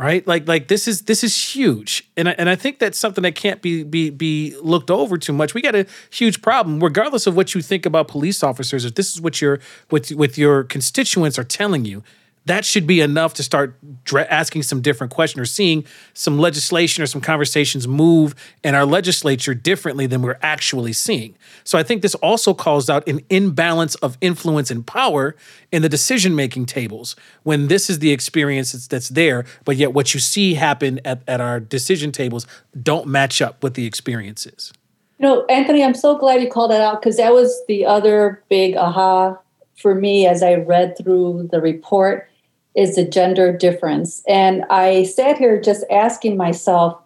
[0.00, 0.26] right?
[0.26, 3.34] Like like this is this is huge, and I, and I think that's something that
[3.34, 5.52] can't be be be looked over too much.
[5.52, 8.86] We got a huge problem, regardless of what you think about police officers.
[8.86, 12.02] If this is what your with with your constituents are telling you,
[12.46, 13.76] that should be enough to start
[14.12, 15.84] asking some different questions or seeing
[16.14, 18.34] some legislation or some conversations move
[18.64, 21.36] in our legislature differently than we're actually seeing.
[21.64, 25.36] So I think this also calls out an imbalance of influence and power
[25.70, 29.92] in the decision making tables when this is the experience that's, that's there, but yet
[29.92, 32.46] what you see happen at, at our decision tables
[32.82, 34.72] don't match up with the experiences.
[35.18, 38.42] You know, Anthony, I'm so glad you called that out because that was the other
[38.48, 39.38] big aha
[39.76, 42.29] for me as I read through the report
[42.74, 44.22] is the gender difference.
[44.28, 47.00] And I sat here just asking myself,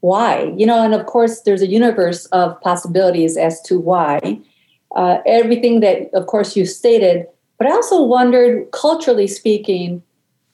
[0.00, 0.52] why?
[0.56, 4.40] You know, and of course, there's a universe of possibilities as to why.
[4.94, 7.26] Uh, everything that, of course, you stated,
[7.58, 10.02] but I also wondered, culturally speaking,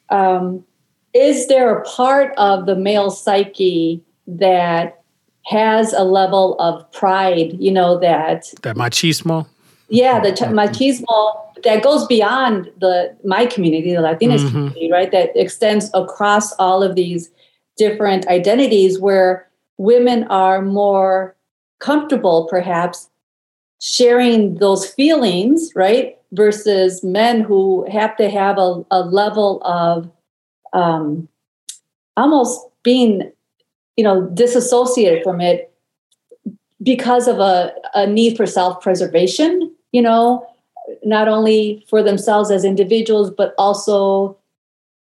[0.08, 0.64] um,
[1.12, 5.02] is there a part of the male psyche that
[5.44, 9.46] has a level of pride, you know, that that machismo?
[9.88, 14.48] Yeah, the ch- machismo that goes beyond the my community, the Latinx mm-hmm.
[14.48, 15.10] community, right?
[15.10, 17.30] That extends across all of these
[17.76, 19.48] different identities where
[19.78, 21.36] women are more
[21.80, 23.08] comfortable perhaps
[23.80, 26.18] sharing those feelings, right?
[26.32, 30.10] Versus men who have to have a, a level of
[30.72, 31.28] um,
[32.16, 33.30] almost being,
[33.96, 35.72] you know, disassociated from it
[36.82, 40.46] because of a, a need for self preservation, you know,
[41.04, 44.36] not only for themselves as individuals, but also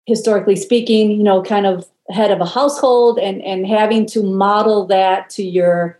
[0.05, 4.85] historically speaking, you know, kind of head of a household and, and having to model
[4.85, 5.97] that to your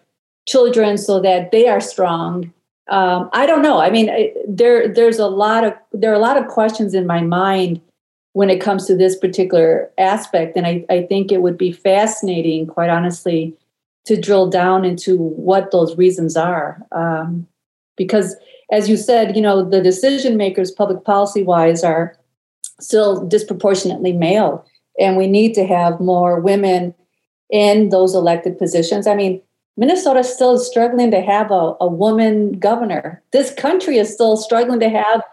[0.48, 2.52] children so that they are strong.
[2.90, 3.80] Um, I don't know.
[3.80, 7.22] I mean, there there's a lot of there are a lot of questions in my
[7.22, 7.80] mind
[8.34, 10.56] when it comes to this particular aspect.
[10.56, 13.54] And I, I think it would be fascinating, quite honestly,
[14.06, 16.82] to drill down into what those reasons are.
[16.92, 17.48] Um,
[17.98, 18.36] because,
[18.72, 22.18] as you said, you know, the decision makers, public policy wise, are
[22.80, 24.66] still disproportionately male.
[25.00, 26.96] And we need to have more women
[27.50, 29.08] in those elected positions.
[29.08, 29.42] I mean,
[29.78, 33.22] Minnesota still is struggling to have a, a woman governor.
[33.32, 35.24] This country is still struggling to have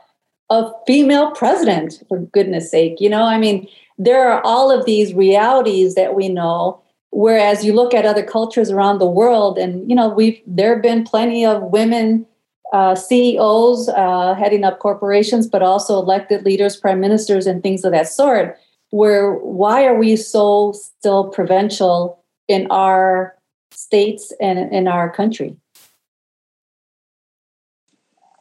[0.51, 3.01] a female president, for goodness sake.
[3.01, 3.68] You know, I mean,
[3.99, 6.80] there are all of these realities that we know.
[7.11, 10.82] Whereas you look at other cultures around the world, and you know, we've there have
[10.82, 12.26] been plenty of women
[12.73, 17.93] uh, CEOs uh, heading up corporations, but also elected leaders, prime ministers, and things of
[17.93, 18.59] that sort.
[18.91, 23.37] Where why are we so still provincial in our
[23.71, 25.57] states and in our country?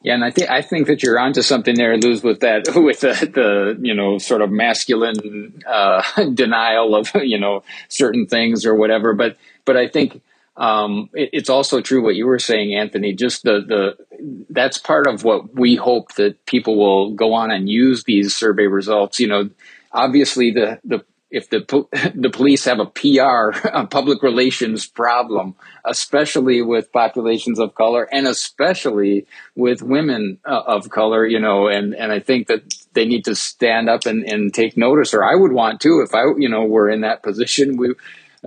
[0.07, 3.01] Yeah, and I think I think that you're onto something there, Luz, with that with
[3.01, 6.01] the, the you know sort of masculine uh,
[6.34, 9.13] denial of you know certain things or whatever.
[9.13, 10.21] But but I think
[10.58, 13.14] um, it, it's also true what you were saying, Anthony.
[13.14, 17.70] Just the the that's part of what we hope that people will go on and
[17.70, 19.20] use these survey results.
[19.20, 19.49] You know,
[19.91, 21.60] obviously the the if the
[22.16, 25.55] the police have a PR, a public relations problem,
[25.86, 31.93] especially with populations of color and especially with women uh, of color, you know, and
[31.93, 35.36] and I think that they need to stand up and, and take notice, or I
[35.36, 37.78] would want to if I, you know, were in that position.
[37.78, 37.93] We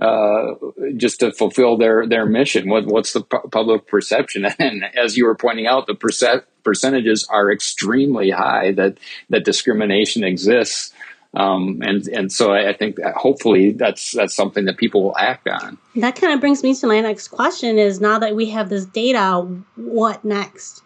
[0.01, 0.55] uh,
[0.97, 2.69] just to fulfill their their mission.
[2.69, 4.47] What, what's the pu- public perception?
[4.59, 8.97] And as you were pointing out, the percent percentages are extremely high that
[9.29, 10.91] that discrimination exists.
[11.33, 15.17] Um, and and so I, I think that hopefully that's that's something that people will
[15.17, 15.77] act on.
[15.95, 18.85] That kind of brings me to my next question: Is now that we have this
[18.85, 20.81] data, what next?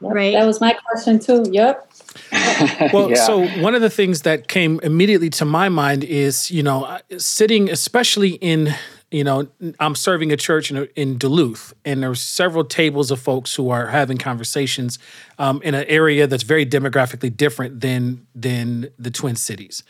[0.00, 0.32] Yep, right.
[0.34, 1.44] That was my question too.
[1.50, 1.91] Yep.
[2.92, 3.16] well, yeah.
[3.16, 7.70] so one of the things that came immediately to my mind is, you know, sitting,
[7.70, 8.74] especially in
[9.12, 9.46] you know,
[9.78, 13.88] I'm serving a church in, in Duluth, and there's several tables of folks who are
[13.88, 14.98] having conversations
[15.38, 19.82] um, in an area that's very demographically different than than the Twin Cities.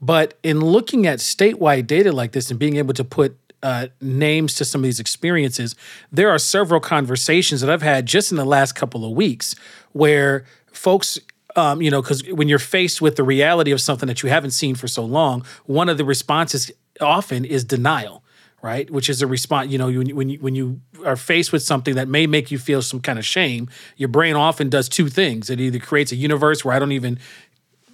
[0.00, 4.54] But in looking at statewide data like this and being able to put uh, names
[4.54, 5.76] to some of these experiences,
[6.10, 9.54] there are several conversations that I've had just in the last couple of weeks
[9.92, 11.18] where folks
[11.56, 14.52] um, you know, because when you're faced with the reality of something that you haven't
[14.52, 16.70] seen for so long, one of the responses
[17.00, 18.22] often is denial
[18.62, 18.90] right?
[18.90, 19.70] Which is a response.
[19.70, 22.50] You know, when you, when you when you are faced with something that may make
[22.50, 25.50] you feel some kind of shame, your brain often does two things.
[25.50, 27.18] It either creates a universe where I don't even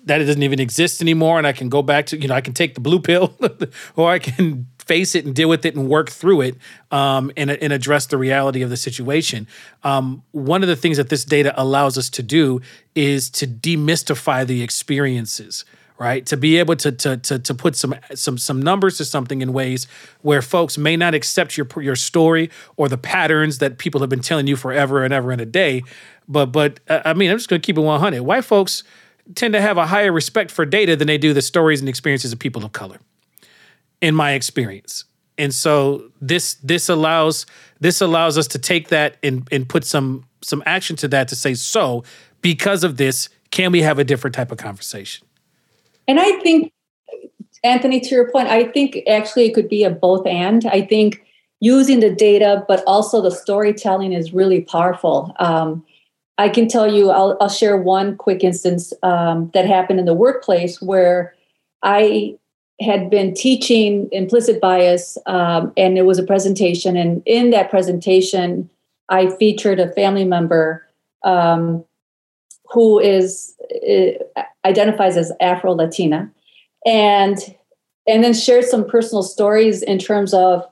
[0.04, 2.40] that it doesn't even exist anymore, and I can go back to you know I
[2.40, 3.36] can take the blue pill,
[3.96, 6.56] or I can face it and deal with it and work through it
[6.90, 9.46] um, and, and address the reality of the situation.
[9.84, 12.60] Um, one of the things that this data allows us to do
[12.94, 15.64] is to demystify the experiences
[15.98, 16.26] right?
[16.26, 19.52] To be able to to to to put some some some numbers to something in
[19.52, 19.86] ways
[20.22, 24.20] where folks may not accept your your story or the patterns that people have been
[24.20, 25.82] telling you forever and ever and a day.
[26.28, 28.20] But but uh, I mean, I'm just going to keep it 100.
[28.22, 28.82] White folks
[29.34, 32.32] tend to have a higher respect for data than they do the stories and experiences
[32.32, 32.98] of people of color.
[34.00, 35.04] In my experience.
[35.38, 37.46] And so this this allows
[37.80, 41.36] this allows us to take that and and put some some action to that to
[41.36, 42.04] say so
[42.40, 45.26] because of this can we have a different type of conversation
[46.08, 46.72] and I think,
[47.64, 50.64] Anthony, to your point, I think actually it could be a both and.
[50.66, 51.24] I think
[51.60, 55.34] using the data, but also the storytelling is really powerful.
[55.38, 55.84] Um,
[56.38, 60.14] I can tell you, I'll, I'll share one quick instance um, that happened in the
[60.14, 61.34] workplace where
[61.82, 62.36] I
[62.80, 66.96] had been teaching implicit bias, um, and it was a presentation.
[66.96, 68.68] And in that presentation,
[69.08, 70.86] I featured a family member
[71.24, 71.84] um,
[72.70, 73.54] who is
[73.88, 76.30] uh, identifies as Afro Latina,
[76.84, 77.38] and
[78.06, 80.66] and then shared some personal stories in terms of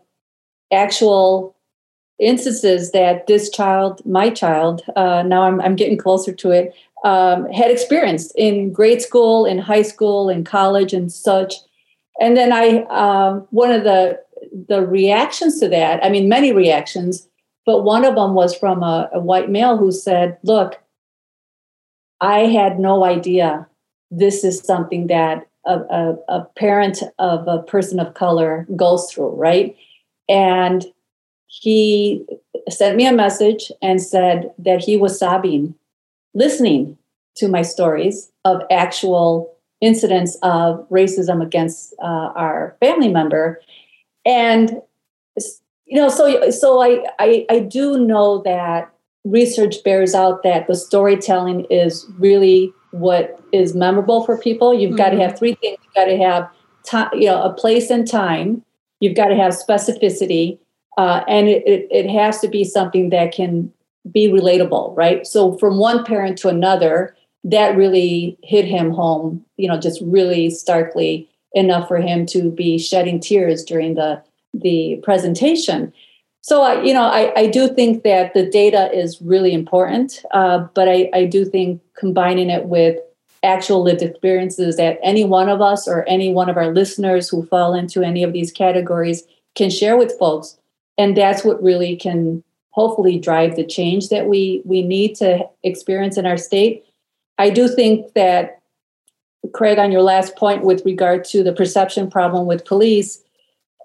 [0.73, 1.57] actual
[2.19, 6.75] instances that this child, my child, uh, now I'm, I'm getting closer to it,
[7.05, 11.55] um, had experienced in grade school, in high school, in college, and such.
[12.21, 14.23] And then I, uh, one of the
[14.69, 17.29] the reactions to that, I mean, many reactions,
[17.67, 20.81] but one of them was from a, a white male who said, "Look,
[22.21, 23.67] I had no idea
[24.11, 29.31] this is something that a, a, a parent of a person of color goes through,
[29.31, 29.77] right?"
[30.29, 30.85] And
[31.47, 32.25] he
[32.69, 35.75] sent me a message and said that he was sobbing,
[36.35, 36.99] listening
[37.37, 39.54] to my stories of actual
[39.85, 43.61] incidents of racism against uh, our family member.
[44.25, 44.81] And
[45.87, 48.91] you know, so so I, I I do know that
[49.25, 54.73] research bears out that the storytelling is really what is memorable for people.
[54.73, 54.97] You've mm-hmm.
[54.97, 55.79] got to have three things.
[55.83, 56.49] You've got to have
[56.87, 58.65] time, you know, a place and time.
[59.01, 60.59] You've got to have specificity,
[60.97, 63.73] uh, and it, it, it has to be something that can
[64.11, 65.27] be relatable, right?
[65.27, 67.15] So from one parent to another,
[67.45, 72.79] that really hit him home, you know, just really starkly enough for him to be
[72.79, 74.23] shedding tears during the
[74.53, 75.93] the presentation.
[76.41, 80.67] So I, you know, I, I do think that the data is really important, uh,
[80.75, 82.99] but I, I do think combining it with
[83.43, 87.47] actual lived experiences that any one of us or any one of our listeners who
[87.47, 89.25] fall into any of these categories
[89.55, 90.57] can share with folks
[90.99, 96.17] and that's what really can hopefully drive the change that we we need to experience
[96.17, 96.85] in our state
[97.39, 98.61] i do think that
[99.53, 103.23] craig on your last point with regard to the perception problem with police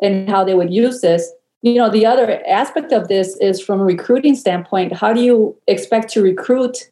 [0.02, 1.32] and how they would use this
[1.62, 5.56] you know the other aspect of this is from a recruiting standpoint how do you
[5.68, 6.90] expect to recruit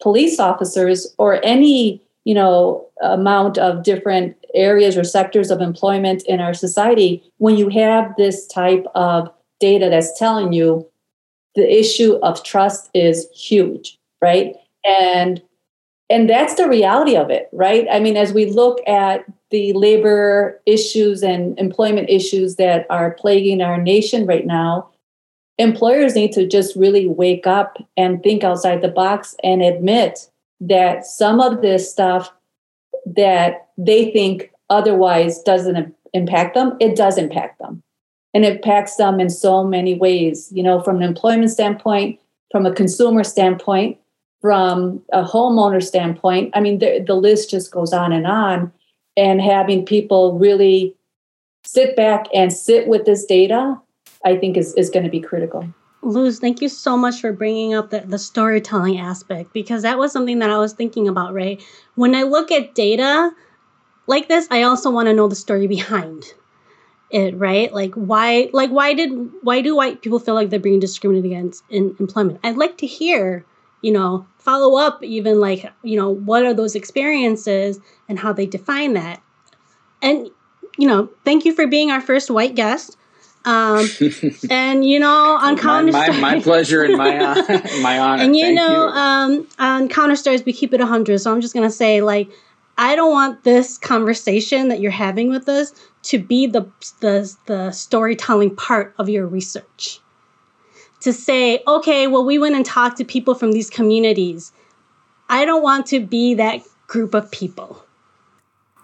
[0.00, 6.40] police officers or any you know amount of different areas or sectors of employment in
[6.40, 9.30] our society when you have this type of
[9.60, 10.86] data that's telling you
[11.54, 14.54] the issue of trust is huge, right?
[14.84, 15.42] And
[16.10, 17.86] and that's the reality of it, right?
[17.90, 23.60] I mean, as we look at the labor issues and employment issues that are plaguing
[23.60, 24.88] our nation right now,
[25.58, 30.30] employers need to just really wake up and think outside the box and admit
[30.60, 32.32] that some of this stuff
[33.06, 37.82] that they think otherwise doesn't impact them, it does impact them
[38.34, 42.18] and it impacts them in so many ways you know from an employment standpoint
[42.50, 43.98] from a consumer standpoint
[44.40, 48.72] from a homeowner standpoint i mean the, the list just goes on and on.
[49.16, 50.94] And having people really
[51.64, 53.76] sit back and sit with this data
[54.24, 55.66] i think is, is going to be critical.
[56.02, 60.12] Luz, thank you so much for bringing up the, the storytelling aspect because that was
[60.12, 61.60] something that I was thinking about, right?
[61.96, 63.32] When I look at data
[64.06, 66.24] like this, I also want to know the story behind
[67.10, 67.72] it right?
[67.72, 69.10] Like why like why did
[69.42, 72.40] why do white people feel like they're being discriminated against in employment?
[72.44, 73.44] I'd like to hear
[73.80, 78.46] you know follow up even like you know what are those experiences and how they
[78.46, 79.22] define that
[80.02, 80.28] and
[80.76, 82.96] you know thank you for being our first white guest
[83.44, 83.86] um,
[84.50, 87.34] and you know on counter my, my, my, pleasure and my uh,
[87.82, 88.92] my honor and you thank know you.
[88.92, 92.28] um on counter stories we keep it 100 so i'm just gonna say like
[92.80, 95.72] I don't want this conversation that you're having with us
[96.04, 100.00] to be the, the, the storytelling part of your research.
[101.02, 104.52] To say, okay, well, we went and talked to people from these communities.
[105.28, 107.84] I don't want to be that group of people.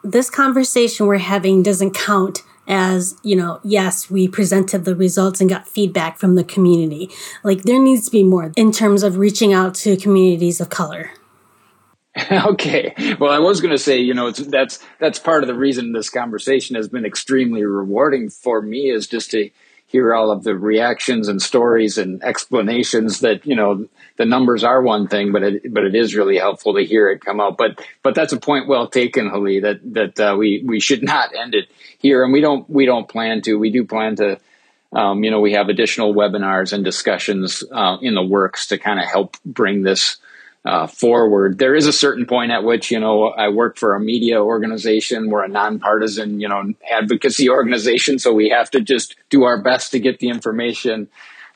[0.05, 5.51] This conversation we're having doesn't count as, you know, yes, we presented the results and
[5.51, 7.11] got feedback from the community.
[7.43, 11.11] Like, there needs to be more in terms of reaching out to communities of color.
[12.31, 13.17] okay.
[13.19, 16.11] Well, I was going to say, you know, that's that's part of the reason this
[16.11, 19.51] conversation has been extremely rewarding for me is just to
[19.95, 24.83] hear all of the reactions and stories and explanations that you know the numbers are
[24.83, 27.57] one thing, but it but it is really helpful to hear it come out.
[27.57, 29.63] But but that's a point well taken, Hlee.
[29.63, 31.69] That that uh, we we should not end it
[31.99, 33.55] here, and we don't we don't plan to.
[33.55, 34.41] We do plan to.
[34.93, 39.01] Um, you know, we have additional webinars and discussions uh, in the works to kind
[39.01, 40.19] of help bring this
[40.65, 41.59] uh, forward.
[41.59, 45.31] There is a certain point at which, you know, I work for a media organization.
[45.31, 48.19] We're a nonpartisan, you know, advocacy organization.
[48.19, 51.09] So we have to just do our best to get the information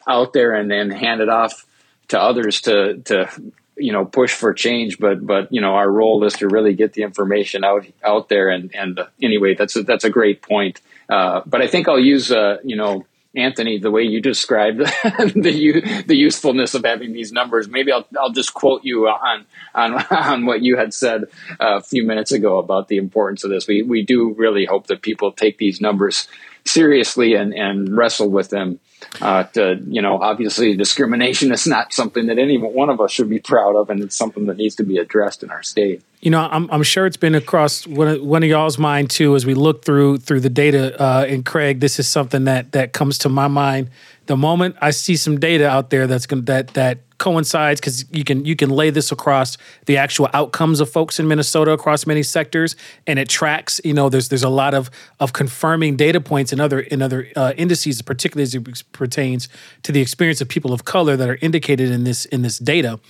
[0.06, 1.64] out there and then hand it off
[2.09, 3.28] to others to, to
[3.76, 6.94] you know push for change but but you know our role is to really get
[6.94, 11.43] the information out out there and and anyway that's a, that's a great point uh,
[11.47, 13.06] but I think I'll use uh, you know
[13.36, 18.32] Anthony, the way you described the the usefulness of having these numbers, maybe I'll I'll
[18.32, 19.44] just quote you on
[19.74, 21.24] on on what you had said
[21.60, 23.68] a few minutes ago about the importance of this.
[23.68, 26.26] We we do really hope that people take these numbers
[26.64, 28.80] seriously and and wrestle with them
[29.20, 33.28] uh, to, you know, obviously discrimination is not something that any one of us should
[33.28, 36.02] be proud of, and it's something that needs to be addressed in our state.
[36.20, 39.36] You know, I'm, I'm sure it's been across one of, one of y'all's mind too.
[39.36, 42.93] As we look through through the data, uh, and Craig, this is something that that
[42.93, 43.90] comes to my mind
[44.28, 48.23] the moment I see some data out there that's gonna that that coincides because you
[48.24, 52.23] can you can lay this across the actual outcomes of folks in Minnesota across many
[52.23, 52.77] sectors,
[53.07, 53.81] and it tracks.
[53.85, 57.27] You know, there's there's a lot of of confirming data points in other in other
[57.35, 59.49] uh, indices, particularly as it pertains
[59.82, 63.01] to the experience of people of color that are indicated in this in this data.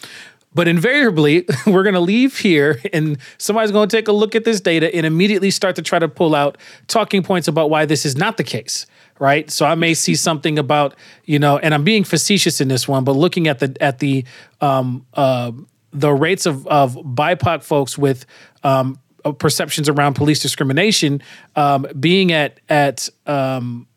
[0.59, 4.43] But invariably, we're going to leave here and somebody's going to take a look at
[4.43, 6.59] this data and immediately start to try to pull out
[6.89, 8.85] talking points about why this is not the case
[9.21, 9.51] right?
[9.51, 10.95] So I may see something about
[11.25, 14.25] you know, and I'm being facetious in this one, but looking at the at the
[14.61, 15.51] um, uh,
[15.93, 18.27] the rates of of BIPOC folks with
[18.63, 21.21] um, uh, perceptions around police discrimination
[21.57, 23.88] um, being at at um,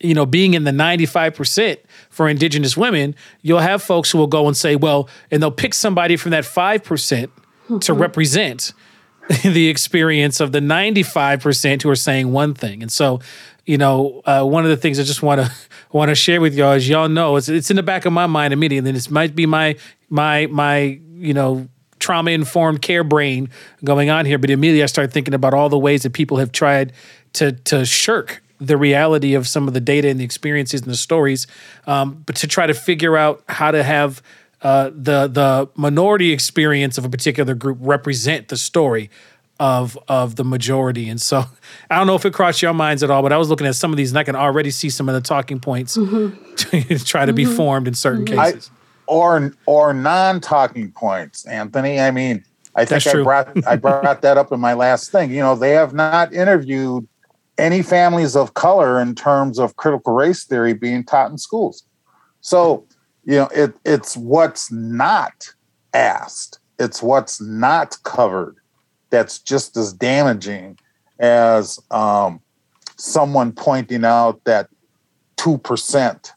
[0.00, 1.78] you know being in the 95%
[2.10, 5.74] for indigenous women you'll have folks who will go and say well and they'll pick
[5.74, 7.78] somebody from that 5% mm-hmm.
[7.78, 8.72] to represent
[9.42, 13.20] the experience of the 95% who are saying one thing and so
[13.68, 15.52] you know, uh, one of the things I just want to
[15.92, 18.26] want to share with y'all is y'all know it's it's in the back of my
[18.26, 18.88] mind immediately.
[18.88, 19.76] And this might be my
[20.08, 21.68] my my you know
[21.98, 23.50] trauma informed care brain
[23.84, 26.50] going on here, but immediately I start thinking about all the ways that people have
[26.50, 26.94] tried
[27.34, 30.96] to to shirk the reality of some of the data and the experiences and the
[30.96, 31.46] stories,
[31.86, 34.22] um, but to try to figure out how to have
[34.62, 39.10] uh, the the minority experience of a particular group represent the story
[39.60, 41.08] of of the majority.
[41.08, 41.44] And so
[41.90, 43.76] I don't know if it crossed your minds at all, but I was looking at
[43.76, 46.54] some of these and I can already see some of the talking points mm-hmm.
[46.54, 47.36] to try to mm-hmm.
[47.36, 48.40] be formed in certain mm-hmm.
[48.40, 48.70] cases.
[48.72, 51.98] I, or or non-talking points, Anthony.
[51.98, 52.44] I mean,
[52.74, 55.30] I think I brought I brought that up in my last thing.
[55.30, 57.08] You know, they have not interviewed
[57.58, 61.84] any families of color in terms of critical race theory being taught in schools.
[62.40, 62.86] So,
[63.24, 65.52] you know, it, it's what's not
[65.92, 66.60] asked.
[66.78, 68.56] It's what's not covered
[69.10, 70.78] that's just as damaging
[71.18, 72.40] as um,
[72.96, 74.68] someone pointing out that
[75.36, 76.32] 2%,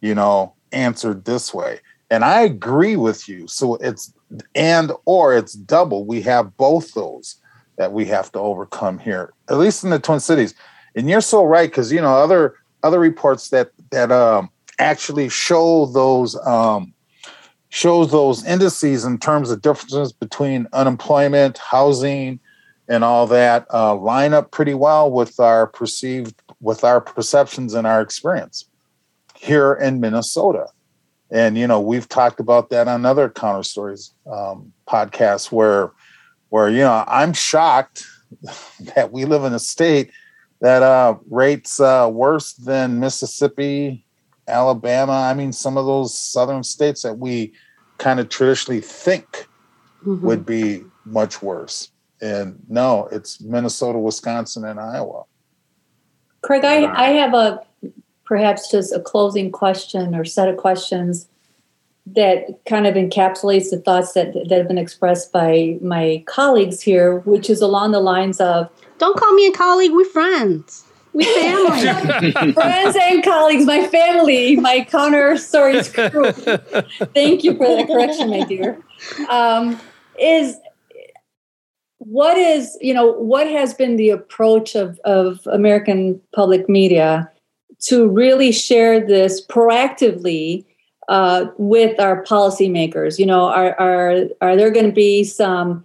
[0.00, 1.80] you know, answered this way.
[2.10, 3.46] And I agree with you.
[3.46, 4.12] So it's
[4.54, 6.04] and or it's double.
[6.04, 7.36] We have both those
[7.80, 10.54] that we have to overcome here, at least in the Twin Cities.
[10.94, 15.86] And you're so right because you know other other reports that that um, actually show
[15.86, 16.92] those um,
[17.70, 22.38] shows those indices in terms of differences between unemployment, housing,
[22.86, 27.86] and all that uh, line up pretty well with our perceived with our perceptions and
[27.86, 28.66] our experience
[29.34, 30.66] here in Minnesota.
[31.30, 35.92] And you know, we've talked about that on other counter stories um, podcasts where
[36.50, 38.04] where you know I'm shocked
[38.94, 40.12] that we live in a state
[40.60, 44.04] that uh, rates uh, worse than Mississippi,
[44.46, 45.12] Alabama.
[45.12, 47.52] I mean, some of those southern states that we
[47.98, 49.46] kind of traditionally think
[50.04, 50.24] mm-hmm.
[50.26, 51.90] would be much worse.
[52.20, 55.24] And no, it's Minnesota, Wisconsin, and Iowa.
[56.42, 57.60] Craig, I, I have a
[58.24, 61.26] perhaps just a closing question or set of questions
[62.06, 67.20] that kind of encapsulates the thoughts that, that have been expressed by my colleagues here,
[67.20, 68.68] which is along the lines of
[68.98, 70.84] Don't call me a colleague, we're friends.
[71.12, 72.32] We family.
[72.52, 76.30] Friends and colleagues, my family, my counter stories crew.
[76.30, 78.80] Thank you for that correction, my dear.
[79.28, 79.80] Um,
[80.20, 80.56] is
[81.98, 87.30] what is, you know, what has been the approach of, of American public media
[87.80, 90.64] to really share this proactively
[91.10, 93.18] uh, with our policymakers?
[93.18, 95.84] You know, are, are, are there going to be some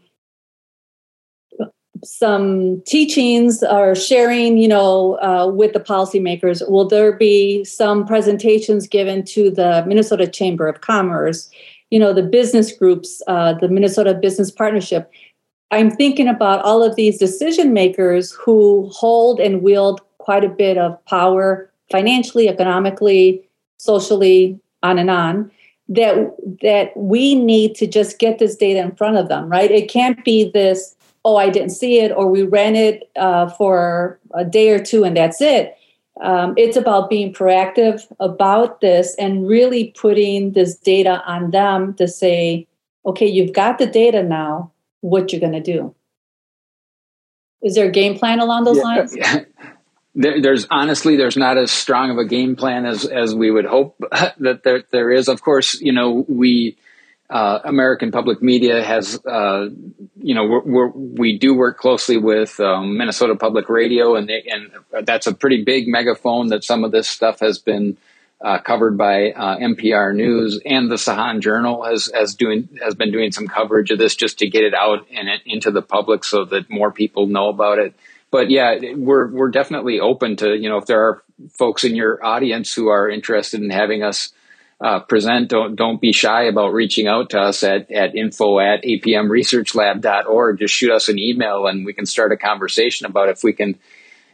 [2.04, 6.68] some teachings or sharing, you know, uh, with the policymakers?
[6.70, 11.50] Will there be some presentations given to the Minnesota Chamber of Commerce,
[11.90, 15.12] you know, the business groups, uh, the Minnesota Business Partnership?
[15.72, 20.78] I'm thinking about all of these decision makers who hold and wield quite a bit
[20.78, 25.52] of power financially, economically, socially, on and on
[25.88, 26.16] that
[26.62, 30.24] that we need to just get this data in front of them right it can't
[30.26, 30.96] be this
[31.26, 35.04] oh, I didn't see it, or we ran it uh, for a day or two
[35.04, 35.76] and that's it.
[36.22, 42.08] Um, it's about being proactive about this and really putting this data on them to
[42.08, 42.68] say,
[43.06, 44.72] okay, you've got the data now,
[45.02, 45.94] what you're going to do.
[47.64, 48.84] Is there a game plan along those yeah.
[48.84, 49.18] lines?
[50.16, 53.66] There, there's honestly there's not as strong of a game plan as as we would
[53.66, 53.98] hope
[54.40, 55.28] that there there is.
[55.28, 56.78] Of course, you know we
[57.30, 59.70] uh, American Public Media has, uh,
[60.18, 64.44] you know, we're, we're, we do work closely with um, Minnesota Public Radio, and they,
[64.48, 67.98] and that's a pretty big megaphone that some of this stuff has been
[68.42, 73.12] uh, covered by uh, NPR News, and the Sahan Journal has has doing has been
[73.12, 76.46] doing some coverage of this just to get it out and into the public so
[76.46, 77.96] that more people know about it.
[78.32, 82.24] But yeah, we're we're definitely open to you know if there are folks in your
[82.26, 84.34] audience who are interested in having us
[84.82, 88.84] uh, present, don't don't be shy about reaching out to us at, at info at
[88.84, 90.60] apmresearchlab.org.
[90.60, 93.78] Just shoot us an email and we can start a conversation about if we can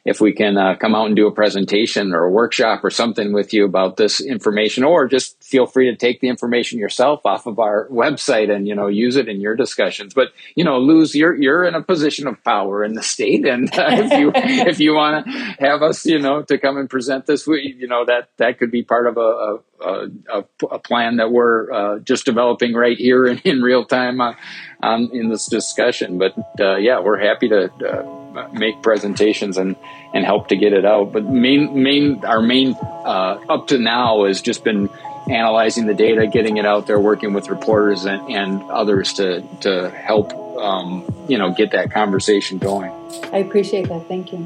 [0.03, 3.33] if we can uh, come out and do a presentation or a workshop or something
[3.33, 7.45] with you about this information or just feel free to take the information yourself off
[7.45, 10.13] of our website and you know use it in your discussions.
[10.13, 13.45] But you know Luz you're you're in a position of power in the state.
[13.45, 16.89] And uh, if you if you want to have us you know to come and
[16.89, 20.79] present this we you know that that could be part of a a, a, a
[20.79, 24.33] plan that we're uh, just developing right here in, in real time uh,
[24.81, 26.17] um, in this discussion.
[26.17, 29.75] But uh, yeah we're happy to uh, make presentations and
[30.13, 31.11] and help to get it out.
[31.11, 34.89] But main main our main uh, up to now has just been
[35.29, 39.89] analyzing the data, getting it out there, working with reporters and, and others to to
[39.91, 42.91] help um, you know get that conversation going.
[43.31, 44.07] I appreciate that.
[44.07, 44.45] Thank you.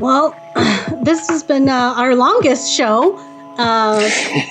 [0.00, 0.34] Well,
[1.04, 3.26] this has been uh, our longest show.
[3.58, 4.00] Uh,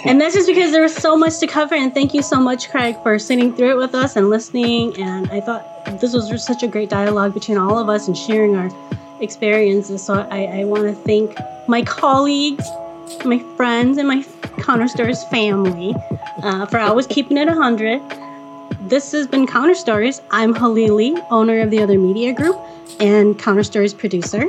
[0.06, 1.74] and that's just because there was so much to cover.
[1.74, 5.02] And thank you so much, Craig, for sitting through it with us and listening.
[5.02, 5.66] And I thought
[6.00, 8.70] this was such a great dialogue between all of us and sharing our
[9.20, 10.06] experiences.
[10.06, 11.36] So I, I want to thank
[11.68, 12.64] my colleagues,
[13.26, 14.24] my friends, and my
[14.60, 15.96] Counter Stories family
[16.44, 18.02] uh, for always keeping it 100.
[18.82, 20.22] This has been Counter Stories.
[20.32, 22.58] I'm Hlee Lee, owner of the Other Media Group
[23.00, 24.46] and Counter Stories producer.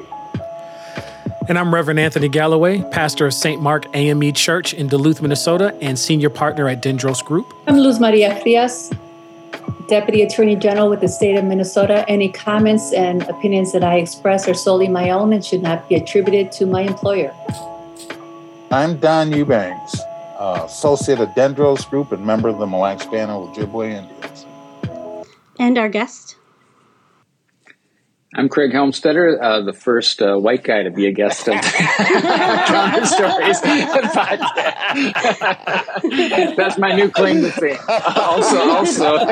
[1.49, 3.61] And I'm Reverend Anthony Galloway, pastor of St.
[3.61, 7.53] Mark AME Church in Duluth, Minnesota, and senior partner at Dendros Group.
[7.67, 8.93] I'm Luz Maria Frias,
[9.89, 12.05] Deputy Attorney General with the state of Minnesota.
[12.09, 15.97] Any comments and opinions that I express are solely my own and should not be
[15.97, 17.35] attributed to my employer.
[18.73, 19.99] I'm Don Eubanks,
[20.39, 24.47] uh, associate of Dendros Group and member of the Mille Lacs Band of Ojibwe Indians.
[25.59, 26.37] And our guest.
[28.33, 33.05] I'm Craig Helmstetter, uh, the first uh, white guy to be a guest of Counter
[33.05, 34.55] Stories podcast.
[36.57, 37.77] That's my new claim to fame.
[37.89, 39.05] Also, also.
[39.15, 39.27] oh,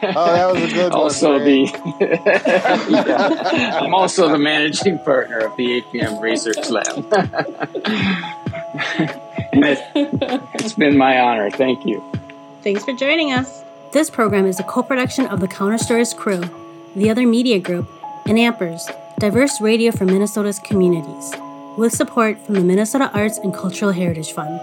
[0.00, 1.44] that was a good also one.
[1.44, 1.64] the.
[2.88, 6.86] yeah, I'm also the managing partner of the APM Research Lab.
[9.52, 9.78] it,
[10.54, 11.50] it's been my honor.
[11.50, 12.02] Thank you.
[12.62, 13.62] Thanks for joining us.
[13.92, 16.42] This program is a co-production of the Counter Stories crew
[16.96, 17.88] the other media group,
[18.26, 18.82] and Ampers,
[19.18, 21.32] diverse radio for Minnesota's communities,
[21.76, 24.60] with support from the Minnesota Arts and Cultural Heritage Fund.